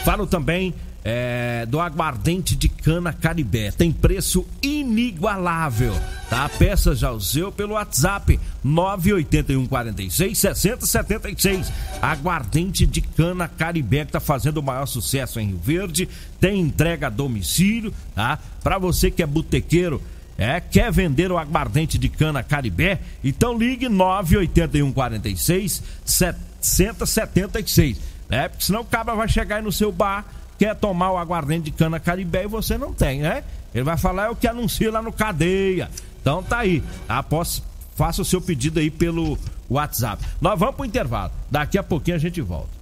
Falo 0.04 0.26
também 0.26 0.74
é, 1.08 1.64
do 1.66 1.78
aguardente 1.78 2.56
de 2.56 2.68
cana 2.68 3.12
caribé. 3.12 3.70
Tem 3.70 3.92
preço 3.92 4.44
inigualável, 4.60 5.94
tá? 6.28 6.48
Peça 6.48 6.96
já 6.96 7.12
o 7.12 7.20
seu 7.20 7.52
pelo 7.52 7.74
WhatsApp 7.74 8.40
981 8.64 9.66
46 9.66 10.36
60 10.36 10.84
76. 10.84 11.72
Aguardente 12.02 12.84
de 12.84 13.00
cana 13.00 13.46
caribé 13.46 14.04
que 14.04 14.12
tá 14.12 14.20
fazendo 14.20 14.58
o 14.58 14.62
maior 14.62 14.86
sucesso 14.86 15.38
em 15.38 15.46
Rio 15.46 15.58
Verde. 15.58 16.08
Tem 16.40 16.60
entrega 16.60 17.06
a 17.06 17.10
domicílio, 17.10 17.94
tá? 18.12 18.40
Para 18.64 18.76
você 18.76 19.08
que 19.08 19.22
é 19.22 19.26
botequeiro, 19.26 20.02
é, 20.38 20.60
quer 20.60 20.92
vender 20.92 21.32
o 21.32 21.38
aguardente 21.38 21.96
de 21.98 22.08
cana 22.08 22.42
caribé? 22.42 23.00
Então 23.24 23.56
ligue 23.56 23.88
981 23.88 24.92
46 24.92 25.82
776. 26.04 27.98
É, 28.28 28.48
porque 28.48 28.64
senão 28.64 28.80
o 28.80 28.84
cabra 28.84 29.14
vai 29.14 29.28
chegar 29.28 29.56
aí 29.56 29.62
no 29.62 29.70
seu 29.70 29.92
bar 29.92 30.24
quer 30.58 30.74
tomar 30.74 31.12
o 31.12 31.18
aguardente 31.18 31.64
de 31.64 31.70
cana 31.70 32.00
caribé 32.00 32.44
e 32.44 32.48
você 32.48 32.76
não 32.78 32.92
tem, 32.92 33.20
né? 33.20 33.44
Ele 33.74 33.84
vai 33.84 33.96
falar 33.96 34.24
é 34.26 34.30
o 34.30 34.36
que 34.36 34.48
anuncia 34.48 34.90
lá 34.90 35.02
no 35.02 35.12
cadeia. 35.12 35.90
Então 36.20 36.42
tá 36.42 36.58
aí. 36.58 36.82
Após 37.08 37.62
faça 37.94 38.22
o 38.22 38.24
seu 38.24 38.40
pedido 38.40 38.80
aí 38.80 38.90
pelo 38.90 39.38
WhatsApp. 39.68 40.24
Nós 40.40 40.58
vamos 40.58 40.76
pro 40.76 40.84
intervalo. 40.84 41.32
Daqui 41.50 41.78
a 41.78 41.82
pouquinho 41.82 42.16
a 42.16 42.20
gente 42.20 42.40
volta. 42.40 42.76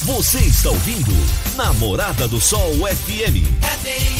Você 0.00 0.38
está 0.40 0.68
ouvindo 0.68 1.12
Namorada 1.56 2.26
do 2.26 2.40
Sol 2.40 2.72
FM. 2.74 3.60
Cadê 3.60 4.11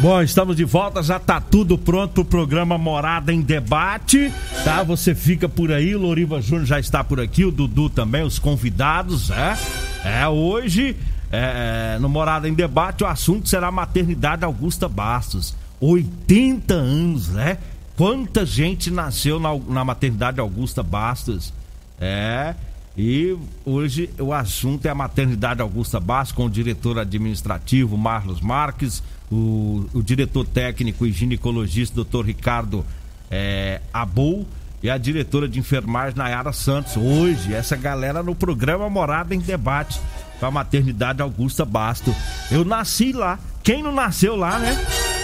Bom, 0.00 0.22
estamos 0.22 0.56
de 0.56 0.64
volta, 0.64 1.02
já 1.02 1.18
tá 1.18 1.42
tudo 1.42 1.76
pronto 1.76 2.14
pro 2.14 2.24
programa 2.24 2.78
Morada 2.78 3.34
em 3.34 3.42
Debate, 3.42 4.32
tá? 4.64 4.82
Você 4.82 5.14
fica 5.14 5.46
por 5.46 5.70
aí, 5.70 5.94
Loriva 5.94 6.40
Júnior 6.40 6.64
já 6.64 6.80
está 6.80 7.04
por 7.04 7.20
aqui, 7.20 7.44
o 7.44 7.50
Dudu 7.50 7.90
também, 7.90 8.22
os 8.22 8.38
convidados, 8.38 9.28
é? 9.30 9.58
É, 10.02 10.26
hoje, 10.26 10.96
é, 11.30 11.98
no 12.00 12.08
Morada 12.08 12.48
em 12.48 12.54
Debate, 12.54 13.04
o 13.04 13.06
assunto 13.06 13.46
será 13.46 13.70
maternidade 13.70 14.42
Augusta 14.42 14.88
Bastos. 14.88 15.54
80 15.78 16.72
anos, 16.72 17.28
né? 17.28 17.58
Quanta 17.94 18.46
gente 18.46 18.90
nasceu 18.90 19.38
na, 19.38 19.54
na 19.68 19.84
maternidade 19.84 20.40
Augusta 20.40 20.82
Bastos? 20.82 21.52
É, 22.00 22.54
E 22.96 23.36
hoje 23.64 24.10
o 24.18 24.32
assunto 24.32 24.86
é 24.86 24.90
a 24.90 24.94
maternidade 24.94 25.62
Augusta 25.62 26.00
Bastos, 26.00 26.36
com 26.36 26.46
o 26.46 26.50
diretor 26.50 26.98
administrativo 26.98 27.96
Marlos 27.96 28.40
Marques, 28.40 29.02
o, 29.30 29.86
o 29.94 30.02
diretor 30.02 30.46
técnico 30.46 31.06
e 31.06 31.12
ginecologista 31.12 31.94
doutor 31.94 32.26
Ricardo 32.26 32.84
é, 33.30 33.80
Abou 33.92 34.46
e 34.82 34.90
a 34.90 34.98
diretora 34.98 35.48
de 35.48 35.58
enfermagem 35.58 36.16
Nayara 36.16 36.52
Santos. 36.52 36.96
Hoje, 36.96 37.54
essa 37.54 37.76
galera 37.76 38.22
no 38.22 38.34
programa 38.34 38.88
Morada 38.90 39.34
em 39.34 39.38
Debate 39.38 40.00
com 40.40 40.46
a 40.46 40.50
maternidade 40.50 41.22
Augusta 41.22 41.64
Basto. 41.64 42.14
Eu 42.50 42.64
nasci 42.64 43.12
lá. 43.12 43.38
Quem 43.62 43.82
não 43.82 43.92
nasceu 43.92 44.34
lá, 44.34 44.58
né? 44.58 44.72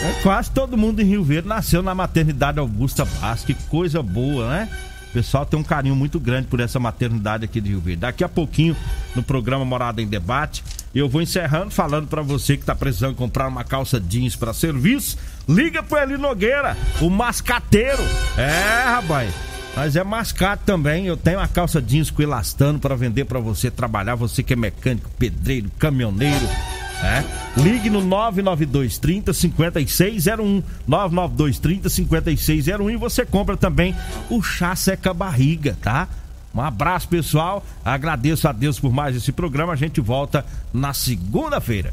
É, 0.02 0.22
quase 0.22 0.50
todo 0.50 0.76
mundo 0.76 1.00
em 1.00 1.06
Rio 1.06 1.24
Verde 1.24 1.48
nasceu 1.48 1.82
na 1.82 1.94
maternidade 1.94 2.58
Augusta 2.58 3.04
Basto. 3.04 3.46
Que 3.46 3.54
coisa 3.54 4.02
boa, 4.02 4.50
né? 4.50 4.68
Pessoal 5.16 5.46
tem 5.46 5.58
um 5.58 5.62
carinho 5.62 5.96
muito 5.96 6.20
grande 6.20 6.46
por 6.46 6.60
essa 6.60 6.78
maternidade 6.78 7.42
aqui 7.42 7.58
de 7.58 7.70
Rio 7.70 7.80
Verde. 7.80 8.00
Daqui 8.00 8.22
a 8.22 8.28
pouquinho, 8.28 8.76
no 9.14 9.22
programa 9.22 9.64
Morada 9.64 10.02
em 10.02 10.06
Debate, 10.06 10.62
eu 10.94 11.08
vou 11.08 11.22
encerrando 11.22 11.70
falando 11.70 12.06
para 12.06 12.20
você 12.20 12.54
que 12.54 12.66
tá 12.66 12.74
precisando 12.74 13.14
comprar 13.14 13.48
uma 13.48 13.64
calça 13.64 13.98
jeans 13.98 14.36
para 14.36 14.52
serviço. 14.52 15.16
Liga 15.48 15.82
pro 15.82 15.96
Eli 15.96 16.18
Nogueira, 16.18 16.76
o 17.00 17.08
mascateiro. 17.08 18.02
É, 18.36 18.82
rapaz. 18.84 19.32
Mas 19.74 19.96
é 19.96 20.04
mascate 20.04 20.64
também. 20.66 21.06
Eu 21.06 21.16
tenho 21.16 21.38
uma 21.38 21.48
calça 21.48 21.80
jeans 21.80 22.10
com 22.10 22.20
elastano 22.20 22.78
para 22.78 22.94
vender 22.94 23.24
para 23.24 23.40
você 23.40 23.70
trabalhar. 23.70 24.16
Você 24.16 24.42
que 24.42 24.52
é 24.52 24.56
mecânico, 24.56 25.08
pedreiro, 25.18 25.70
caminhoneiro. 25.78 26.46
É? 27.02 27.22
Ligue 27.60 27.90
no 27.90 28.00
992 28.02 28.98
30 28.98 29.32
5601. 29.32 30.62
992 30.86 31.58
30 31.58 31.88
5601 31.90 32.90
e 32.90 32.96
você 32.96 33.24
compra 33.26 33.56
também 33.56 33.94
o 34.30 34.42
chá 34.42 34.74
seca 34.74 35.12
barriga, 35.12 35.76
tá? 35.82 36.08
Um 36.54 36.60
abraço, 36.62 37.06
pessoal. 37.08 37.62
Agradeço 37.84 38.48
a 38.48 38.52
Deus 38.52 38.80
por 38.80 38.90
mais 38.90 39.14
esse 39.14 39.30
programa. 39.30 39.74
A 39.74 39.76
gente 39.76 40.00
volta 40.00 40.42
na 40.72 40.94
segunda-feira. 40.94 41.92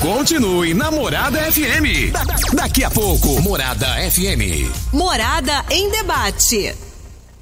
Continue 0.00 0.72
na 0.72 0.88
Morada 0.92 1.40
FM. 1.50 2.12
Da- 2.12 2.24
Daqui 2.62 2.84
a 2.84 2.90
pouco, 2.90 3.42
Morada 3.42 3.86
FM. 4.08 4.70
Morada 4.92 5.64
em 5.68 5.90
debate. 5.90 6.72